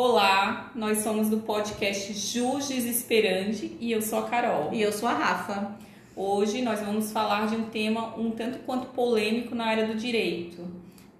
Olá, 0.00 0.70
nós 0.76 0.98
somos 0.98 1.28
do 1.28 1.38
podcast 1.38 2.12
Jus 2.12 2.68
Desesperante 2.68 3.76
e 3.80 3.90
eu 3.90 4.00
sou 4.00 4.20
a 4.20 4.28
Carol. 4.28 4.72
E 4.72 4.80
eu 4.80 4.92
sou 4.92 5.08
a 5.08 5.12
Rafa. 5.12 5.76
Hoje 6.14 6.62
nós 6.62 6.78
vamos 6.78 7.10
falar 7.10 7.48
de 7.48 7.56
um 7.56 7.64
tema 7.64 8.16
um 8.16 8.30
tanto 8.30 8.60
quanto 8.60 8.86
polêmico 8.90 9.56
na 9.56 9.66
área 9.66 9.88
do 9.88 9.96
direito, 9.96 10.64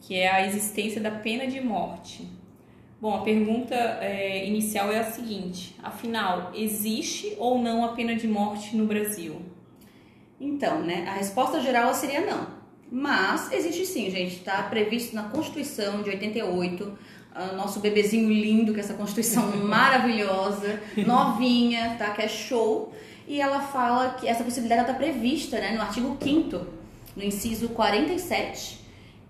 que 0.01 0.15
é 0.15 0.31
a 0.31 0.47
existência 0.47 1.01
da 1.01 1.11
pena 1.11 1.49
de 1.49 1.61
morte. 1.61 2.29
Bom, 3.01 3.17
a 3.17 3.23
pergunta 3.23 3.75
é, 3.75 4.47
inicial 4.47 4.93
é 4.93 5.01
a 5.01 5.11
seguinte: 5.11 5.75
afinal, 5.83 6.53
existe 6.55 7.35
ou 7.37 7.61
não 7.61 7.85
a 7.85 7.95
pena 7.95 8.15
de 8.15 8.29
morte 8.29 8.77
no 8.77 8.87
Brasil? 8.87 9.43
Então, 10.41 10.83
né, 10.83 11.05
a 11.09 11.15
resposta 11.15 11.61
geral 11.61 11.93
seria 11.93 12.21
não. 12.21 12.47
Mas 12.89 13.51
existe 13.51 13.85
sim, 13.85 14.09
gente. 14.09 14.37
Está 14.37 14.63
previsto 14.63 15.17
na 15.17 15.25
Constituição 15.25 16.01
de 16.01 16.11
88 16.11 17.18
Uh, 17.35 17.57
nosso 17.57 17.81
bebezinho 17.81 18.29
lindo, 18.29 18.73
que 18.73 18.81
é 18.81 18.83
essa 18.83 18.95
Constituição 18.95 19.45
maravilhosa, 19.65 20.81
novinha, 21.07 21.97
tá? 21.99 22.11
Que 22.11 22.23
é 22.23 22.29
show. 22.29 22.93
E 23.29 23.41
ela 23.41 23.61
fala 23.61 24.15
que 24.15 24.27
essa 24.27 24.43
possibilidade 24.43 24.83
está 24.83 24.95
prevista 24.95 25.61
né, 25.61 25.73
no 25.73 25.83
artigo 25.83 26.17
5 26.21 26.79
no 27.15 27.25
inciso 27.25 27.69
47, 27.71 28.79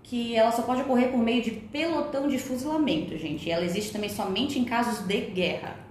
que 0.03 0.35
ela 0.35 0.51
só 0.51 0.61
pode 0.61 0.81
ocorrer 0.81 1.09
por 1.09 1.17
meio 1.17 1.41
de 1.41 1.51
pelotão 1.51 2.27
de 2.27 2.37
fuzilamento, 2.37 3.17
gente. 3.17 3.47
E 3.47 3.51
ela 3.51 3.65
existe 3.65 3.91
também 3.91 4.09
somente 4.09 4.59
em 4.59 4.63
casos 4.63 5.05
de 5.05 5.19
guerra. 5.21 5.88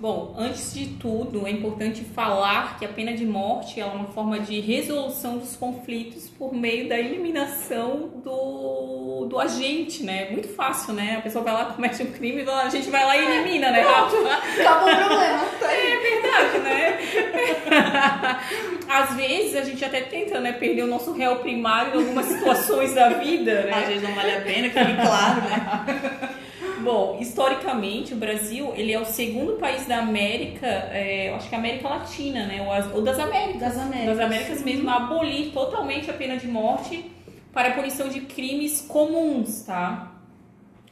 Bom, 0.00 0.34
antes 0.38 0.72
de 0.72 0.86
tudo, 0.94 1.46
é 1.46 1.50
importante 1.50 2.02
falar 2.02 2.78
que 2.78 2.86
a 2.86 2.88
pena 2.88 3.12
de 3.12 3.26
morte 3.26 3.78
é 3.78 3.84
uma 3.84 4.06
forma 4.06 4.40
de 4.40 4.58
resolução 4.58 5.36
dos 5.36 5.54
conflitos 5.56 6.26
por 6.26 6.54
meio 6.54 6.88
da 6.88 6.98
eliminação 6.98 8.08
do, 8.24 9.26
do 9.28 9.38
agente, 9.38 10.02
né? 10.02 10.30
Muito 10.30 10.48
fácil, 10.48 10.94
né? 10.94 11.16
A 11.18 11.20
pessoa 11.20 11.44
vai 11.44 11.52
lá, 11.52 11.66
comete 11.66 12.02
um 12.02 12.12
crime, 12.12 12.48
a 12.48 12.70
gente 12.70 12.88
vai 12.88 13.04
lá 13.04 13.14
e 13.14 13.26
elimina, 13.26 13.70
né? 13.70 13.82
Acabou 13.82 14.88
o 14.88 14.96
problema. 14.96 15.42
É 15.70 15.98
verdade, 16.00 16.58
né? 16.60 16.98
Às 18.88 19.14
vezes 19.16 19.54
a 19.54 19.64
gente 19.64 19.84
até 19.84 20.00
tenta, 20.00 20.40
né, 20.40 20.52
perder 20.52 20.84
o 20.84 20.86
nosso 20.86 21.12
réu 21.12 21.36
primário 21.36 21.94
em 21.94 21.98
algumas 21.98 22.24
situações 22.24 22.94
da 22.94 23.10
vida, 23.10 23.64
né? 23.64 23.74
Às 23.74 23.88
vezes 23.88 24.02
não 24.02 24.14
vale 24.14 24.32
a 24.32 24.40
pena, 24.40 24.70
fique 24.70 24.94
claro, 24.94 25.42
né? 25.42 26.30
Bom, 26.82 27.18
historicamente, 27.20 28.14
o 28.14 28.16
Brasil 28.16 28.72
ele 28.74 28.92
é 28.92 28.98
o 28.98 29.04
segundo 29.04 29.54
país 29.54 29.86
da 29.86 29.98
América, 29.98 30.66
é, 30.66 31.32
acho 31.34 31.48
que 31.48 31.54
América 31.54 31.88
Latina, 31.88 32.46
né? 32.46 32.62
Ou, 32.62 32.98
ou 32.98 33.02
das 33.02 33.18
Américas. 33.18 33.60
Das 33.60 33.78
Américas. 33.78 34.16
Das 34.16 34.26
Américas 34.26 34.62
mesmo, 34.62 34.90
a 34.90 34.96
abolir 34.96 35.52
totalmente 35.52 36.10
a 36.10 36.14
pena 36.14 36.36
de 36.36 36.46
morte 36.46 37.10
para 37.52 37.70
a 37.70 37.72
punição 37.72 38.08
de 38.08 38.20
crimes 38.20 38.80
comuns, 38.80 39.62
tá? 39.62 40.19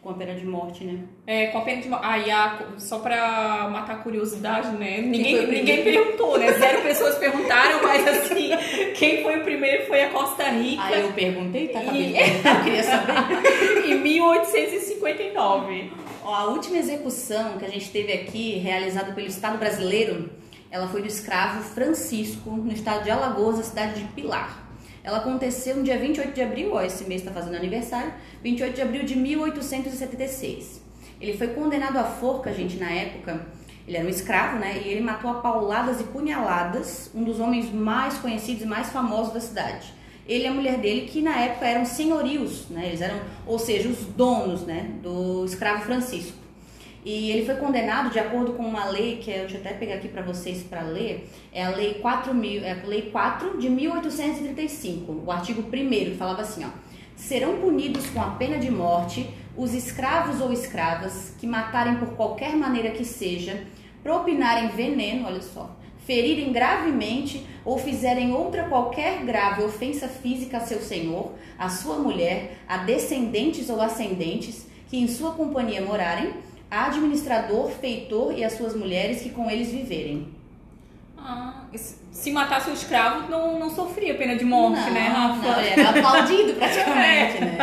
Com 0.09 0.15
a 0.15 0.17
pena 0.17 0.35
de 0.35 0.47
morte, 0.47 0.85
né? 0.85 1.01
É, 1.27 1.49
com 1.49 1.59
a 1.59 1.61
pena 1.61 1.83
de 1.83 1.89
morte. 1.91 2.03
Ah, 2.03 2.19
e 2.19 2.31
a, 2.31 2.59
só 2.79 2.99
pra 2.99 3.69
matar 3.71 3.97
a 3.97 3.99
curiosidade, 3.99 4.71
né? 4.71 5.03
Ninguém, 5.03 5.47
ninguém 5.47 5.85
perguntou, 5.85 6.39
né? 6.39 6.51
Zero 6.55 6.81
pessoas 6.81 7.17
perguntaram, 7.17 7.83
mas 7.83 8.09
assim, 8.09 8.49
quem 8.97 9.23
foi 9.23 9.41
o 9.41 9.45
primeiro 9.45 9.87
foi 9.87 10.05
a 10.05 10.09
Costa 10.09 10.45
Rica. 10.45 10.83
Ah, 10.83 10.99
eu 10.99 11.13
perguntei, 11.13 11.69
tá? 11.69 11.83
E... 11.83 12.17
Eu 12.17 12.65
queria 12.65 12.83
saber. 12.85 13.85
em 13.85 14.01
1859. 14.01 15.93
Ó, 16.25 16.35
a 16.35 16.47
última 16.47 16.79
execução 16.79 17.59
que 17.59 17.67
a 17.67 17.69
gente 17.69 17.91
teve 17.91 18.11
aqui, 18.11 18.57
realizada 18.57 19.13
pelo 19.13 19.27
Estado 19.27 19.59
brasileiro, 19.59 20.31
ela 20.71 20.89
foi 20.89 21.03
do 21.03 21.07
escravo 21.07 21.63
Francisco, 21.63 22.49
no 22.49 22.73
estado 22.73 23.05
de 23.05 23.11
Alagoas, 23.11 23.59
na 23.59 23.63
cidade 23.63 24.01
de 24.01 24.09
Pilar. 24.13 24.69
Ela 25.05 25.19
aconteceu 25.19 25.77
no 25.77 25.83
dia 25.83 25.99
28 25.99 26.33
de 26.33 26.43
abril, 26.43 26.73
ó, 26.75 26.83
esse 26.83 27.05
mês 27.05 27.23
está 27.23 27.33
fazendo 27.33 27.57
aniversário, 27.57 28.13
28 28.43 28.75
de 28.75 28.83
abril 28.83 29.05
de 29.05 29.17
1876. 29.17 30.83
Ele 31.21 31.37
foi 31.37 31.49
condenado 31.49 31.97
à 31.97 32.05
forca, 32.05 32.53
gente, 32.53 32.77
na 32.77 32.91
época. 32.91 33.47
Ele 33.87 33.97
era 33.97 34.07
um 34.07 34.11
escravo, 34.11 34.59
né? 34.59 34.83
E 34.85 34.89
ele 34.89 35.01
matou 35.01 35.31
a 35.31 35.35
pauladas 35.35 36.01
e 36.01 36.05
punhaladas 36.05 37.11
um 37.15 37.25
dos 37.25 37.41
homens 37.41 37.73
mais 37.73 38.19
conhecidos 38.19 38.63
e 38.63 38.67
mais 38.67 38.91
famosos 38.91 39.33
da 39.33 39.41
cidade. 39.41 39.93
Ele 40.29 40.45
e 40.45 40.47
a 40.47 40.53
mulher 40.53 40.79
dele, 40.79 41.09
que 41.09 41.23
na 41.23 41.41
época 41.41 41.67
eram 41.67 41.87
senhorios, 41.87 42.69
né? 42.69 42.89
Eles 42.89 43.01
eram, 43.01 43.19
ou 43.47 43.59
seja, 43.59 43.89
os 43.89 43.99
donos, 43.99 44.63
né? 44.63 44.91
Do 45.03 45.45
escravo 45.45 45.85
Francisco. 45.85 46.37
E 47.05 47.31
ele 47.31 47.47
foi 47.47 47.55
condenado 47.55 48.11
de 48.11 48.19
acordo 48.19 48.53
com 48.53 48.65
uma 48.65 48.85
lei 48.87 49.17
que 49.17 49.31
eu 49.31 49.41
deixa 49.41 49.57
eu 49.57 49.61
até 49.61 49.73
pegar 49.73 49.95
aqui 49.95 50.09
para 50.09 50.21
vocês 50.21 50.63
para 50.65 50.83
ler, 50.83 51.31
é 51.53 51.65
a 51.65 51.71
lei 51.71 51.95
4 51.95 52.35
mil, 52.35 52.63
é 52.63 52.73
a 52.73 52.87
lei 52.87 53.11
4 53.11 53.57
de 53.59 53.71
1835, 53.71 55.23
o 55.25 55.31
artigo 55.31 55.63
1 55.63 55.71
que 55.71 56.17
falava 56.19 56.43
assim, 56.43 56.65
ó: 56.65 56.69
Serão 57.19 57.59
punidos 57.59 58.07
com 58.11 58.23
a 58.23 58.31
pena 58.31 58.57
de 58.59 58.71
morte 58.71 59.29
os 59.57 59.75
escravos 59.75 60.41
ou 60.41 60.53
escravas 60.53 61.35
que 61.39 61.47
matarem 61.47 61.97
por 61.97 62.15
qualquer 62.15 62.57
maneira 62.57 62.93
que 62.93 63.05
seja, 63.05 63.67
propinarem 64.05 64.69
veneno, 64.69 65.27
olha 65.27 65.43
só, 65.43 65.77
ferirem 66.07 66.53
gravemente 66.53 67.45
ou 67.65 67.77
fizerem 67.77 68.33
outra 68.33 68.69
qualquer 68.69 69.25
grave 69.25 69.65
ofensa 69.65 70.07
física 70.07 70.59
a 70.59 70.61
seu 70.61 70.81
senhor, 70.81 71.33
a 71.59 71.69
sua 71.69 71.99
mulher, 71.99 72.61
a 72.69 72.79
descendentes 72.79 73.69
ou 73.69 73.81
ascendentes 73.83 74.67
que 74.89 74.97
em 74.97 75.09
sua 75.09 75.33
companhia 75.33 75.83
morarem 75.83 76.33
administrador, 76.71 77.69
feitor 77.69 78.33
e 78.39 78.45
as 78.45 78.53
suas 78.53 78.77
mulheres 78.77 79.23
que 79.23 79.31
com 79.31 79.51
eles 79.51 79.71
viverem. 79.71 80.38
Ah, 81.21 81.65
se 82.11 82.33
matasse 82.33 82.71
o 82.71 82.73
escravo, 82.73 83.31
não, 83.31 83.59
não 83.59 83.71
sofria 83.71 84.15
pena 84.15 84.37
de 84.37 84.45
morte, 84.45 84.81
não, 84.81 84.93
né, 84.93 85.09
Rafa? 85.09 85.43
Não, 85.43 85.61
era 85.61 85.91
aplaudido 85.91 86.55
praticamente, 86.59 87.37
é. 87.37 87.41
né? 87.41 87.59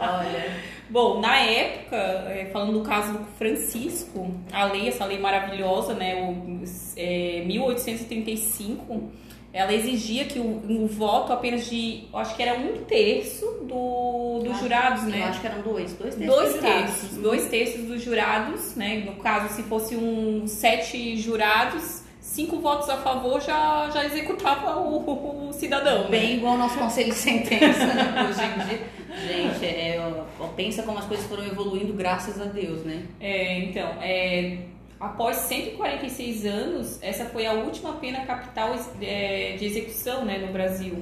Olha. 0.00 0.68
Bom, 0.90 1.20
na 1.20 1.36
época, 1.36 1.96
é, 1.96 2.48
falando 2.50 2.72
do 2.72 2.80
caso 2.80 3.12
do 3.12 3.24
Francisco, 3.36 4.34
a 4.50 4.64
lei, 4.64 4.88
essa 4.88 5.04
lei 5.04 5.18
maravilhosa, 5.18 5.92
né, 5.92 6.14
o 6.14 6.62
é, 6.96 7.42
1835, 7.44 9.10
ela 9.52 9.72
exigia 9.72 10.24
que 10.24 10.38
o, 10.38 10.84
o, 10.84 10.86
voto 10.86 11.32
apenas 11.32 11.68
de, 11.68 12.04
acho 12.12 12.34
que 12.36 12.42
era 12.42 12.58
um 12.58 12.84
terço 12.84 13.44
do, 13.62 14.40
dos 14.44 14.58
jurados, 14.58 15.04
né? 15.04 15.22
Eu 15.22 15.24
acho 15.24 15.40
que 15.40 15.46
eram 15.46 15.62
dois, 15.62 15.92
dois 15.94 16.14
terços. 16.14 16.36
Dois 16.36 16.60
terços, 16.60 17.16
dois 17.16 17.48
terços 17.48 17.84
dos 17.84 18.02
jurados, 18.02 18.74
né? 18.76 19.04
No 19.06 19.16
caso, 19.16 19.54
se 19.54 19.62
fosse 19.62 19.96
um 19.96 20.46
sete 20.46 21.16
jurados, 21.16 22.02
cinco 22.28 22.58
votos 22.60 22.88
a 22.88 22.98
favor 22.98 23.40
já, 23.40 23.90
já 23.90 24.04
executava 24.04 24.78
o, 24.78 25.48
o 25.48 25.52
cidadão. 25.52 26.04
Né? 26.04 26.10
Bem 26.10 26.28
né? 26.28 26.34
igual 26.36 26.52
ao 26.52 26.58
nosso 26.58 26.78
conselho 26.78 27.10
de 27.10 27.18
sentença, 27.18 27.86
né? 27.86 28.26
Hoje 28.28 28.40
em 28.44 28.68
dia. 28.68 28.98
Gente, 29.26 29.64
é, 29.64 30.24
pensa 30.54 30.82
como 30.82 30.98
as 30.98 31.06
coisas 31.06 31.26
foram 31.26 31.44
evoluindo 31.44 31.92
graças 31.94 32.40
a 32.40 32.44
Deus, 32.44 32.84
né? 32.84 33.04
É, 33.20 33.58
então, 33.60 33.88
é 34.00 34.58
Após 35.00 35.36
146 35.36 36.44
anos, 36.44 36.98
essa 37.00 37.24
foi 37.26 37.46
a 37.46 37.52
última 37.52 37.92
pena 37.94 38.26
capital 38.26 38.74
é, 39.00 39.54
de 39.56 39.64
execução 39.64 40.24
né, 40.24 40.38
no 40.38 40.52
Brasil. 40.52 40.94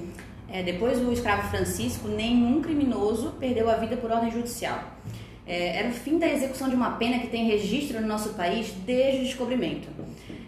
É, 0.51 0.63
depois 0.63 1.01
do 1.01 1.11
escravo 1.11 1.49
Francisco, 1.49 2.07
nenhum 2.07 2.61
criminoso 2.61 3.35
perdeu 3.41 3.71
a 3.71 3.77
vida 3.77 3.97
por 3.97 4.11
ordem 4.13 4.31
judicial. 4.31 4.83
É, 5.47 5.79
era 5.79 5.89
o 5.89 5.93
fim 5.93 6.19
da 6.19 6.29
execução 6.29 6.69
de 6.69 6.75
uma 6.75 6.93
pena 6.93 7.21
que 7.21 7.29
tem 7.29 7.47
registro 7.47 8.01
no 8.01 8.07
nosso 8.07 8.31
país 8.31 8.73
desde 8.85 9.21
o 9.21 9.25
descobrimento. 9.25 9.89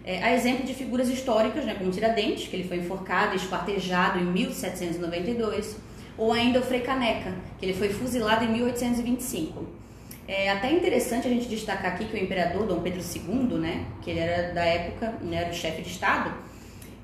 É, 0.03 0.21
a 0.23 0.33
exemplo 0.33 0.65
de 0.65 0.73
figuras 0.73 1.07
históricas, 1.07 1.63
né, 1.65 1.75
como 1.75 1.89
Tiradentes, 1.89 2.47
que 2.47 2.55
ele 2.55 2.67
foi 2.67 2.77
enforcado 2.77 3.33
e 3.33 3.37
esquartejado 3.37 4.19
em 4.19 4.25
1792, 4.25 5.77
ou 6.17 6.33
ainda 6.33 6.59
o 6.59 6.63
Frei 6.63 6.81
Caneca, 6.81 7.33
que 7.57 7.65
ele 7.65 7.73
foi 7.73 7.89
fuzilado 7.89 8.43
em 8.43 8.49
1825. 8.49 9.65
É 10.27 10.51
até 10.51 10.71
interessante 10.71 11.27
a 11.27 11.29
gente 11.31 11.47
destacar 11.47 11.93
aqui 11.93 12.05
que 12.05 12.15
o 12.15 12.21
imperador 12.21 12.67
Dom 12.67 12.81
Pedro 12.81 13.01
II, 13.01 13.57
né, 13.57 13.85
que 14.01 14.11
ele 14.11 14.19
era 14.19 14.53
da 14.53 14.65
época, 14.65 15.13
né, 15.21 15.37
era 15.37 15.49
o 15.49 15.53
chefe 15.53 15.81
de 15.81 15.89
Estado, 15.89 16.33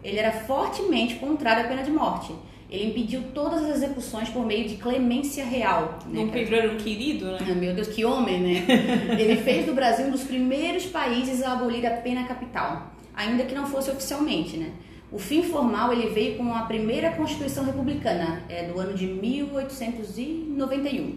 ele 0.03 0.19
era 0.19 0.31
fortemente 0.31 1.15
contrário 1.15 1.65
à 1.65 1.67
pena 1.67 1.81
de 1.81 1.91
morte. 1.91 2.35
Ele 2.75 2.89
impediu 2.89 3.23
todas 3.33 3.63
as 3.63 3.77
execuções 3.77 4.29
por 4.29 4.45
meio 4.45 4.67
de 4.67 4.75
clemência 4.75 5.45
real. 5.45 5.97
Né, 6.05 6.25
Dom 6.25 6.29
Pedro 6.29 6.55
era 6.55 6.69
um 6.71 6.77
querido, 6.77 7.31
né? 7.31 7.37
Ah, 7.41 7.55
meu 7.55 7.73
Deus, 7.73 7.87
que 7.87 8.03
homem, 8.03 8.41
né? 8.41 8.65
ele 9.17 9.37
fez 9.37 9.65
do 9.65 9.73
Brasil 9.73 10.07
um 10.07 10.11
dos 10.11 10.23
primeiros 10.23 10.85
países 10.85 11.41
a 11.41 11.53
abolir 11.53 11.85
a 11.85 11.91
pena 11.91 12.25
capital, 12.25 12.91
ainda 13.15 13.45
que 13.45 13.55
não 13.55 13.65
fosse 13.65 13.89
oficialmente, 13.89 14.57
né? 14.57 14.71
O 15.11 15.17
fim 15.17 15.41
formal 15.43 15.93
ele 15.93 16.09
veio 16.09 16.37
com 16.37 16.53
a 16.53 16.63
primeira 16.63 17.11
Constituição 17.11 17.63
Republicana, 17.63 18.43
é, 18.49 18.63
do 18.63 18.77
ano 18.77 18.93
de 18.93 19.07
1891. 19.07 21.15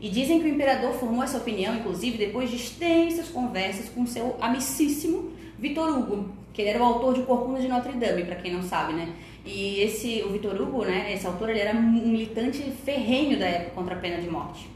E 0.00 0.08
dizem 0.08 0.38
que 0.38 0.46
o 0.46 0.48
imperador 0.48 0.92
formou 0.92 1.24
essa 1.24 1.38
opinião, 1.38 1.74
inclusive, 1.74 2.18
depois 2.18 2.50
de 2.50 2.56
extensas 2.56 3.28
conversas 3.28 3.88
com 3.88 4.06
seu 4.06 4.36
amicíssimo 4.40 5.32
Vitor 5.58 5.98
Hugo, 5.98 6.28
que 6.52 6.62
ele 6.62 6.70
era 6.70 6.80
o 6.80 6.84
autor 6.84 7.14
de 7.14 7.22
Corcunda 7.22 7.58
de 7.58 7.66
Notre 7.66 7.90
Dame, 7.92 8.22
para 8.24 8.36
quem 8.36 8.52
não 8.52 8.62
sabe, 8.62 8.92
né? 8.92 9.12
E 9.44 9.80
esse, 9.80 10.22
o 10.22 10.30
Vitor 10.30 10.58
Hugo, 10.60 10.84
né, 10.84 11.12
esse 11.12 11.26
autor, 11.26 11.50
ele 11.50 11.60
era 11.60 11.76
um 11.76 11.82
militante 11.82 12.62
ferrenho 12.84 13.38
da 13.38 13.46
época 13.46 13.72
contra 13.72 13.94
a 13.94 13.98
pena 13.98 14.20
de 14.20 14.28
morte. 14.28 14.68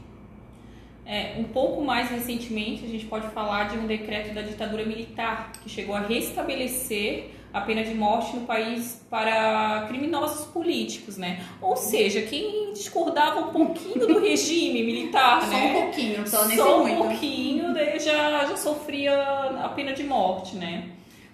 É, 1.05 1.33
um 1.39 1.45
pouco 1.45 1.83
mais 1.83 2.11
recentemente, 2.11 2.85
a 2.85 2.87
gente 2.87 3.05
pode 3.05 3.27
falar 3.29 3.69
de 3.69 3.79
um 3.79 3.87
decreto 3.87 4.31
da 4.31 4.43
ditadura 4.43 4.85
militar 4.85 5.51
que 5.63 5.67
chegou 5.67 5.95
a 5.95 6.01
restabelecer 6.01 7.31
a 7.51 7.61
pena 7.61 7.83
de 7.83 7.95
morte 7.95 8.35
no 8.35 8.45
país 8.45 9.03
para 9.09 9.85
criminosos 9.87 10.45
políticos, 10.45 11.17
né? 11.17 11.43
Ou 11.59 11.75
seja, 11.75 12.21
quem 12.21 12.73
discordava 12.73 13.39
um 13.39 13.51
pouquinho 13.51 14.07
do 14.07 14.19
regime 14.19 14.83
militar, 14.83 15.41
só 15.41 15.47
né? 15.49 15.65
um 15.65 15.81
pouquinho, 15.81 16.27
só 16.27 16.45
nesse 16.45 16.57
só 16.57 16.79
um 16.79 16.83
muito. 16.83 16.97
pouquinho, 16.97 17.73
daí 17.73 17.99
já 17.99 18.45
já 18.45 18.55
sofria 18.55 19.19
a 19.63 19.69
pena 19.69 19.93
de 19.93 20.03
morte, 20.03 20.55
né? 20.57 20.89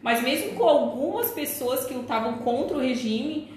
Mas 0.05 0.21
mesmo 0.21 0.51
com 0.51 0.63
algumas 0.69 1.31
pessoas 1.31 1.85
que 1.85 1.93
lutavam 1.95 2.33
contra 2.37 2.77
o 2.77 2.79
regime, 2.79 3.47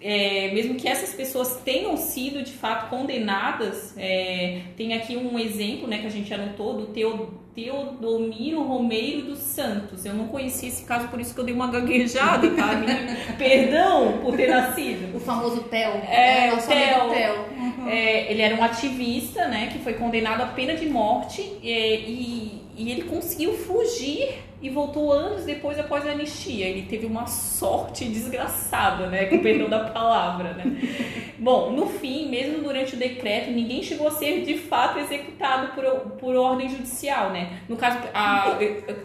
é, 0.00 0.50
mesmo 0.54 0.74
que 0.76 0.88
essas 0.88 1.12
pessoas 1.14 1.56
tenham 1.64 1.96
sido 1.98 2.42
de 2.42 2.52
fato 2.52 2.88
condenadas, 2.88 3.92
é, 3.96 4.62
tem 4.74 4.94
aqui 4.94 5.16
um 5.16 5.38
exemplo 5.38 5.86
né, 5.86 5.98
que 5.98 6.06
a 6.06 6.10
gente 6.10 6.32
anotou 6.32 6.74
do 6.78 6.86
Teo, 6.86 7.28
Teodomiro 7.54 8.62
Romeiro 8.62 9.22
dos 9.26 9.40
Santos. 9.40 10.06
Eu 10.06 10.14
não 10.14 10.28
conhecia 10.28 10.68
esse 10.68 10.84
caso, 10.84 11.08
por 11.08 11.20
isso 11.20 11.34
que 11.34 11.40
eu 11.40 11.44
dei 11.44 11.54
uma 11.54 11.66
gaguejada, 11.66 12.48
tá? 12.52 12.74
Me- 12.76 12.86
Perdão 13.36 14.18
por 14.22 14.34
ter 14.36 14.48
nascido. 14.48 15.14
O 15.16 15.20
famoso 15.20 15.64
Theo. 15.64 15.90
É, 16.08 16.50
nosso 16.52 16.66
o 16.66 16.72
Theo. 16.72 17.10
Theo. 17.10 17.34
Uhum. 17.58 17.88
É, 17.88 18.30
ele 18.32 18.40
era 18.40 18.54
um 18.54 18.62
ativista, 18.64 19.46
né, 19.48 19.68
que 19.72 19.78
foi 19.80 19.94
condenado 19.94 20.40
à 20.42 20.46
pena 20.46 20.74
de 20.74 20.86
morte 20.86 21.42
é, 21.62 21.96
e, 22.00 22.62
e 22.76 22.90
ele 22.92 23.02
conseguiu 23.02 23.52
fugir 23.52 24.47
e 24.60 24.68
voltou 24.68 25.12
anos 25.12 25.44
depois 25.44 25.78
após 25.78 26.06
a 26.06 26.10
anistia. 26.10 26.66
Ele 26.66 26.82
teve 26.82 27.06
uma 27.06 27.26
sorte 27.26 28.04
desgraçada, 28.04 29.06
né, 29.06 29.26
com 29.26 29.36
o 29.36 29.42
perdão 29.42 29.68
da 29.68 29.84
palavra, 29.90 30.52
né. 30.54 30.64
Bom, 31.38 31.70
no 31.70 31.86
fim, 31.86 32.28
mesmo 32.28 32.62
durante 32.62 32.96
o 32.96 32.98
decreto, 32.98 33.50
ninguém 33.52 33.82
chegou 33.82 34.08
a 34.08 34.10
ser 34.10 34.44
de 34.44 34.58
fato 34.58 34.98
executado 34.98 35.72
por, 35.72 35.84
por 36.18 36.34
ordem 36.34 36.68
judicial, 36.68 37.30
né. 37.30 37.60
No 37.68 37.76
caso, 37.76 37.98
a, 38.12 38.58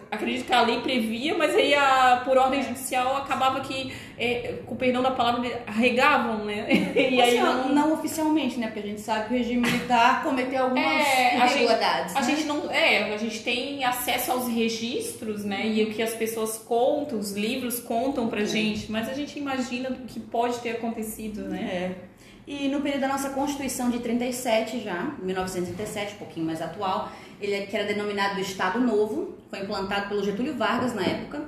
acredito 0.10 0.46
que 0.46 0.54
a 0.54 0.62
lei 0.62 0.82
previa, 0.82 1.38
mas 1.38 1.56
aí 1.56 1.76
a, 1.76 2.24
por 2.26 2.38
ordem 2.38 2.64
judicial 2.64 3.18
acabava 3.18 3.60
que, 3.62 3.94
é, 4.24 4.62
com 4.66 4.76
o 4.76 4.78
perdão 4.78 5.02
da 5.04 5.12
palavra, 5.12 5.64
arregavam, 5.68 6.46
né. 6.46 6.66
E 6.96 7.22
aí 7.22 7.40
Assim, 7.40 7.42
ó, 7.42 7.54
não- 7.68 7.70
não 7.70 7.94
oficialmente, 7.94 8.60
né? 8.60 8.68
Porque 8.68 8.80
a 8.80 8.90
gente 8.90 9.02
sabe 9.02 9.28
que 9.28 9.34
o 9.34 9.38
regime 9.38 9.62
militar 9.62 10.24
cometeu 10.24 10.64
algumas 10.64 10.86
É, 10.86 11.38
a 11.42 11.46
irregularidades. 11.48 12.16
A 12.16 12.22
né? 12.22 12.26
gente 12.28 12.44
não. 12.46 12.72
É, 12.72 13.14
a 13.14 13.18
gente 13.18 13.44
tem 13.44 13.84
acesso 13.84 14.32
aos 14.32 14.48
registros, 14.48 15.44
né? 15.44 15.68
E 15.68 15.84
o 15.84 15.92
que 15.94 16.02
as 16.02 16.14
pessoas 16.14 16.58
contam, 16.58 17.20
os 17.20 17.32
livros 17.34 17.80
contam 17.80 18.28
pra 18.28 18.44
gente, 18.46 18.92
mas 18.92 19.10
a 19.10 19.14
gente 19.14 19.38
imagina 19.38 19.90
o 19.90 19.94
que 20.08 20.20
pode 20.20 20.60
ter 20.60 20.72
acontecido, 20.72 21.42
né? 21.44 21.62
É. 21.62 22.14
E 22.46 22.68
no 22.68 22.82
período 22.82 23.02
da 23.02 23.08
nossa 23.08 23.30
Constituição 23.30 23.90
de 23.90 24.00
37 24.00 24.82
já, 24.82 25.14
1937, 25.22 26.16
um 26.16 26.18
pouquinho 26.18 26.46
mais 26.46 26.62
atual, 26.62 27.10
ele 27.42 27.54
é- 27.54 27.66
que 27.66 27.76
era 27.76 27.86
denominado 27.86 28.36
do 28.36 28.42
Estado 28.42 28.80
Novo, 28.82 29.38
foi 29.50 29.60
implantado 29.60 30.10
pelo 30.10 30.22
Getúlio 30.24 30.54
Vargas 30.56 30.94
na 30.94 31.04
época, 31.04 31.42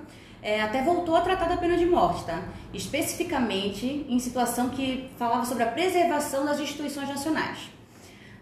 é, 0.46 0.62
até 0.62 0.84
voltou 0.84 1.16
a 1.16 1.22
tratar 1.22 1.50
da 1.50 1.58
pena 1.58 1.76
de 1.76 1.88
morte, 1.88 2.24
tá? 2.24 2.44
Especificamente 2.72 4.06
em 4.08 4.20
situação 4.20 4.70
que 4.70 5.10
falava 5.18 5.44
sobre 5.44 5.64
a 5.64 5.72
preservação 5.72 6.46
das 6.46 6.60
instituições 6.60 7.10
nacionais. 7.10 7.58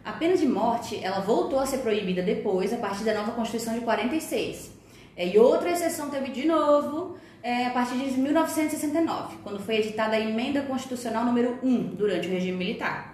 A 0.04 0.12
pena 0.12 0.36
de 0.36 0.46
morte, 0.46 1.00
ela 1.02 1.22
voltou 1.22 1.60
a 1.60 1.66
ser 1.66 1.78
proibida 1.78 2.22
depois, 2.22 2.74
a 2.74 2.78
partir 2.78 3.06
da 3.06 3.14
nova 3.14 3.32
Constituição 3.32 3.74
de 3.74 3.80
46. 3.86 4.74
É, 5.16 5.30
e 5.30 5.40
outra 5.40 5.72
exceção 5.72 6.10
teve 6.10 6.32
de 6.32 6.46
novo 6.46 7.16
é, 7.42 7.68
a 7.68 7.70
partir 7.70 7.96
de 7.96 8.20
1969, 8.20 9.38
quando 9.42 9.62
foi 9.62 9.78
editada 9.78 10.18
a 10.18 10.20
Emenda 10.20 10.62
Constitucional 10.64 11.24
número 11.24 11.58
1, 11.64 11.96
durante 11.96 12.28
o 12.28 12.32
regime 12.32 12.58
militar. 12.58 13.13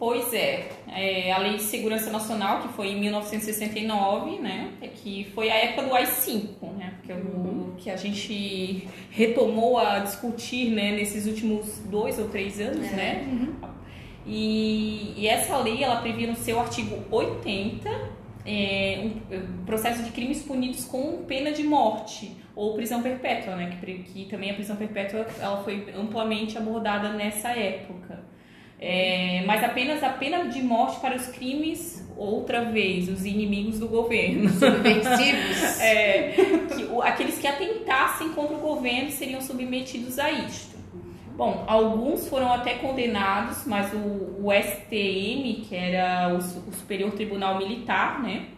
Pois 0.00 0.32
é, 0.32 0.70
é, 0.88 1.30
a 1.30 1.36
Lei 1.36 1.56
de 1.56 1.62
Segurança 1.62 2.08
Nacional, 2.10 2.62
que 2.62 2.68
foi 2.68 2.88
em 2.88 2.98
1969, 3.00 4.38
né? 4.38 4.70
é 4.80 4.88
Que 4.88 5.26
foi 5.34 5.50
a 5.50 5.56
época 5.56 5.82
do 5.82 5.94
AI-5, 5.94 6.72
né? 6.78 6.94
Que, 7.02 7.12
é 7.12 7.16
o, 7.16 7.74
que 7.76 7.90
a 7.90 7.96
gente 7.96 8.88
retomou 9.10 9.76
a 9.78 9.98
discutir 9.98 10.70
né, 10.70 10.92
nesses 10.92 11.26
últimos 11.26 11.80
dois 11.80 12.18
ou 12.18 12.30
três 12.30 12.58
anos, 12.58 12.86
É. 12.86 12.96
né? 12.96 13.48
E, 14.26 15.12
e 15.18 15.28
essa 15.28 15.58
lei, 15.58 15.84
ela 15.84 15.96
previa 16.00 16.28
no 16.28 16.36
seu 16.36 16.58
artigo 16.58 17.04
80 17.10 17.90
é, 18.46 19.00
um, 19.04 19.36
um 19.36 19.64
processo 19.66 20.02
de 20.02 20.12
crimes 20.12 20.42
punidos 20.42 20.84
com 20.86 21.24
pena 21.24 21.52
de 21.52 21.62
morte 21.62 22.34
ou 22.56 22.72
prisão 22.72 23.02
perpétua, 23.02 23.54
né? 23.54 23.78
Que, 23.78 23.98
que 24.02 24.24
também 24.30 24.50
a 24.50 24.54
prisão 24.54 24.76
perpétua 24.76 25.26
ela 25.38 25.62
foi 25.62 25.92
amplamente 25.94 26.56
abordada 26.56 27.10
nessa 27.10 27.50
época. 27.50 28.29
É, 28.82 29.42
mas 29.46 29.62
apenas 29.62 30.02
a 30.02 30.08
pena 30.08 30.48
de 30.48 30.62
morte 30.62 30.98
para 31.00 31.14
os 31.14 31.26
crimes, 31.26 32.02
outra 32.16 32.64
vez, 32.64 33.10
os 33.10 33.26
inimigos 33.26 33.78
do 33.78 33.86
governo. 33.86 34.48
Subversivos. 34.48 35.80
É, 35.80 36.34
que 36.74 36.86
aqueles 37.02 37.38
que 37.38 37.46
atentassem 37.46 38.30
contra 38.34 38.54
o 38.54 38.60
governo 38.60 39.10
seriam 39.10 39.40
submetidos 39.40 40.18
a 40.18 40.30
isto. 40.30 40.76
Bom, 41.36 41.64
alguns 41.66 42.28
foram 42.28 42.52
até 42.52 42.74
condenados, 42.74 43.64
mas 43.66 43.90
o, 43.94 44.46
o 44.46 44.52
STM, 44.52 45.64
que 45.66 45.74
era 45.74 46.34
o, 46.34 46.36
o 46.36 46.72
Superior 46.72 47.12
Tribunal 47.12 47.56
Militar, 47.56 48.22
né, 48.22 48.48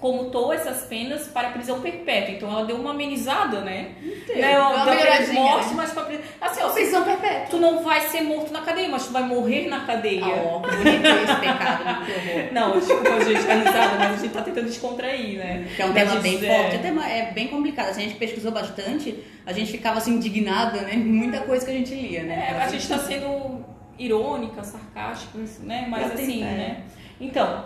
comutou 0.00 0.52
essas 0.52 0.82
penas 0.82 1.26
para 1.28 1.50
prisão 1.50 1.80
perpétua. 1.80 2.34
Então 2.34 2.50
ela 2.50 2.64
deu 2.64 2.76
uma 2.76 2.90
amenizada, 2.90 3.60
né? 3.62 3.88
Deu 4.26 4.36
Né, 4.36 4.58
uma 4.58 4.84
da 4.84 4.84
pena 4.84 4.94
de 4.94 5.02
melhoradinha, 5.04 5.40
morte, 5.40 5.66
né? 5.68 5.74
mas 5.76 5.92
para 5.92 6.02
prisão. 6.04 6.24
Assim, 6.40 6.60
ó, 6.62 6.68
Prisão 6.70 7.04
perpétua. 7.04 7.46
tu 7.50 7.56
não 7.58 7.82
vai 7.82 8.00
ser 8.02 8.20
morto 8.22 8.52
na 8.52 8.60
cadeia, 8.60 8.88
mas 8.88 9.06
tu 9.06 9.12
vai 9.12 9.22
morrer 9.22 9.68
na 9.68 9.80
cadeia. 9.86 10.24
Ah, 10.24 10.42
ó, 10.44 10.58
bonito 10.58 11.06
esse 11.06 11.36
pecado, 11.40 11.84
né? 11.84 12.48
Não, 12.52 12.78
desculpa, 12.78 13.24
gente, 13.24 13.50
a 13.50 13.54
risada, 13.54 13.96
mas 13.98 14.18
a 14.18 14.22
gente 14.22 14.32
tá 14.32 14.42
tentando 14.42 14.66
descontrair, 14.66 15.38
né? 15.38 15.66
Que 15.74 15.82
é 15.82 15.86
um 15.86 15.92
tema 15.92 16.16
bem 16.16 16.34
dizer- 16.34 16.54
forte, 16.54 16.76
até 16.76 16.90
ma- 16.90 17.08
é 17.08 17.32
bem 17.32 17.48
complicado. 17.48 17.88
Assim, 17.90 18.02
a 18.02 18.04
gente 18.04 18.16
pesquisou 18.18 18.52
bastante, 18.52 19.22
a 19.44 19.52
gente 19.52 19.70
ficava 19.72 19.98
assim 19.98 20.12
indignada, 20.14 20.82
né? 20.82 20.92
Muita 20.94 21.40
coisa 21.40 21.64
que 21.64 21.70
a 21.70 21.74
gente 21.74 21.94
lia, 21.94 22.22
né? 22.22 22.48
É, 22.50 22.62
a 22.62 22.68
gente 22.68 22.86
tá 22.88 22.98
sendo 22.98 23.64
irônica, 23.98 24.62
sarcástica, 24.62 25.38
né? 25.62 25.86
Mas 25.88 26.12
assim, 26.12 26.42
né? 26.44 26.82
Então, 27.20 27.64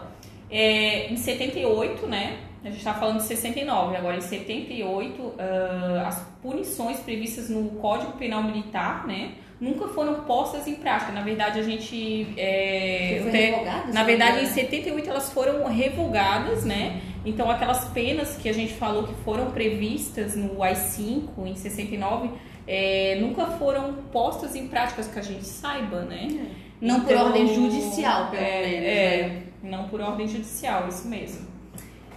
é, 0.50 1.12
em 1.12 1.16
78, 1.16 2.06
né? 2.06 2.38
A 2.62 2.68
gente 2.68 2.84
tá 2.84 2.92
falando 2.92 3.18
de 3.18 3.22
69, 3.24 3.96
agora 3.96 4.16
em 4.18 4.20
78, 4.20 5.34
ah, 5.38 6.04
as 6.06 6.20
punições 6.42 6.98
previstas 7.00 7.48
no 7.48 7.70
Código 7.70 8.12
Penal 8.12 8.42
Militar, 8.42 9.06
né? 9.06 9.32
Nunca 9.58 9.88
foram 9.88 10.22
postas 10.24 10.66
em 10.66 10.74
prática. 10.74 11.12
Na 11.12 11.20
verdade, 11.22 11.58
a 11.58 11.62
gente. 11.62 12.28
é, 12.36 13.22
até- 13.28 13.64
na 13.92 14.00
não 14.00 14.04
verdade, 14.06 14.38
em 14.38 14.40
engano. 14.40 14.54
78 14.54 15.10
elas 15.10 15.32
foram 15.32 15.66
revogadas, 15.66 16.64
né? 16.64 17.00
Então, 17.24 17.50
aquelas 17.50 17.84
penas 17.90 18.36
que 18.36 18.48
a 18.48 18.54
gente 18.54 18.72
falou 18.74 19.04
que 19.04 19.14
foram 19.22 19.50
previstas 19.50 20.34
no 20.34 20.62
AI-5 20.62 21.46
em 21.46 21.54
69 21.54 22.30
é, 22.66 23.18
nunca 23.20 23.46
foram 23.46 23.94
postas 24.12 24.54
em 24.54 24.68
práticas 24.68 25.08
que 25.08 25.18
a 25.18 25.22
gente 25.22 25.44
saiba, 25.44 26.02
né? 26.02 26.28
Não 26.80 27.00
por 27.00 27.12
Então, 27.12 27.26
ordem 27.26 27.54
judicial, 27.54 28.30
pelo 28.30 28.42
é, 28.42 28.62
menos. 28.62 28.86
É, 28.88 29.22
né? 29.28 29.42
Não 29.62 29.88
por 29.88 30.00
ordem 30.00 30.26
judicial, 30.26 30.88
isso 30.88 31.08
mesmo. 31.08 31.46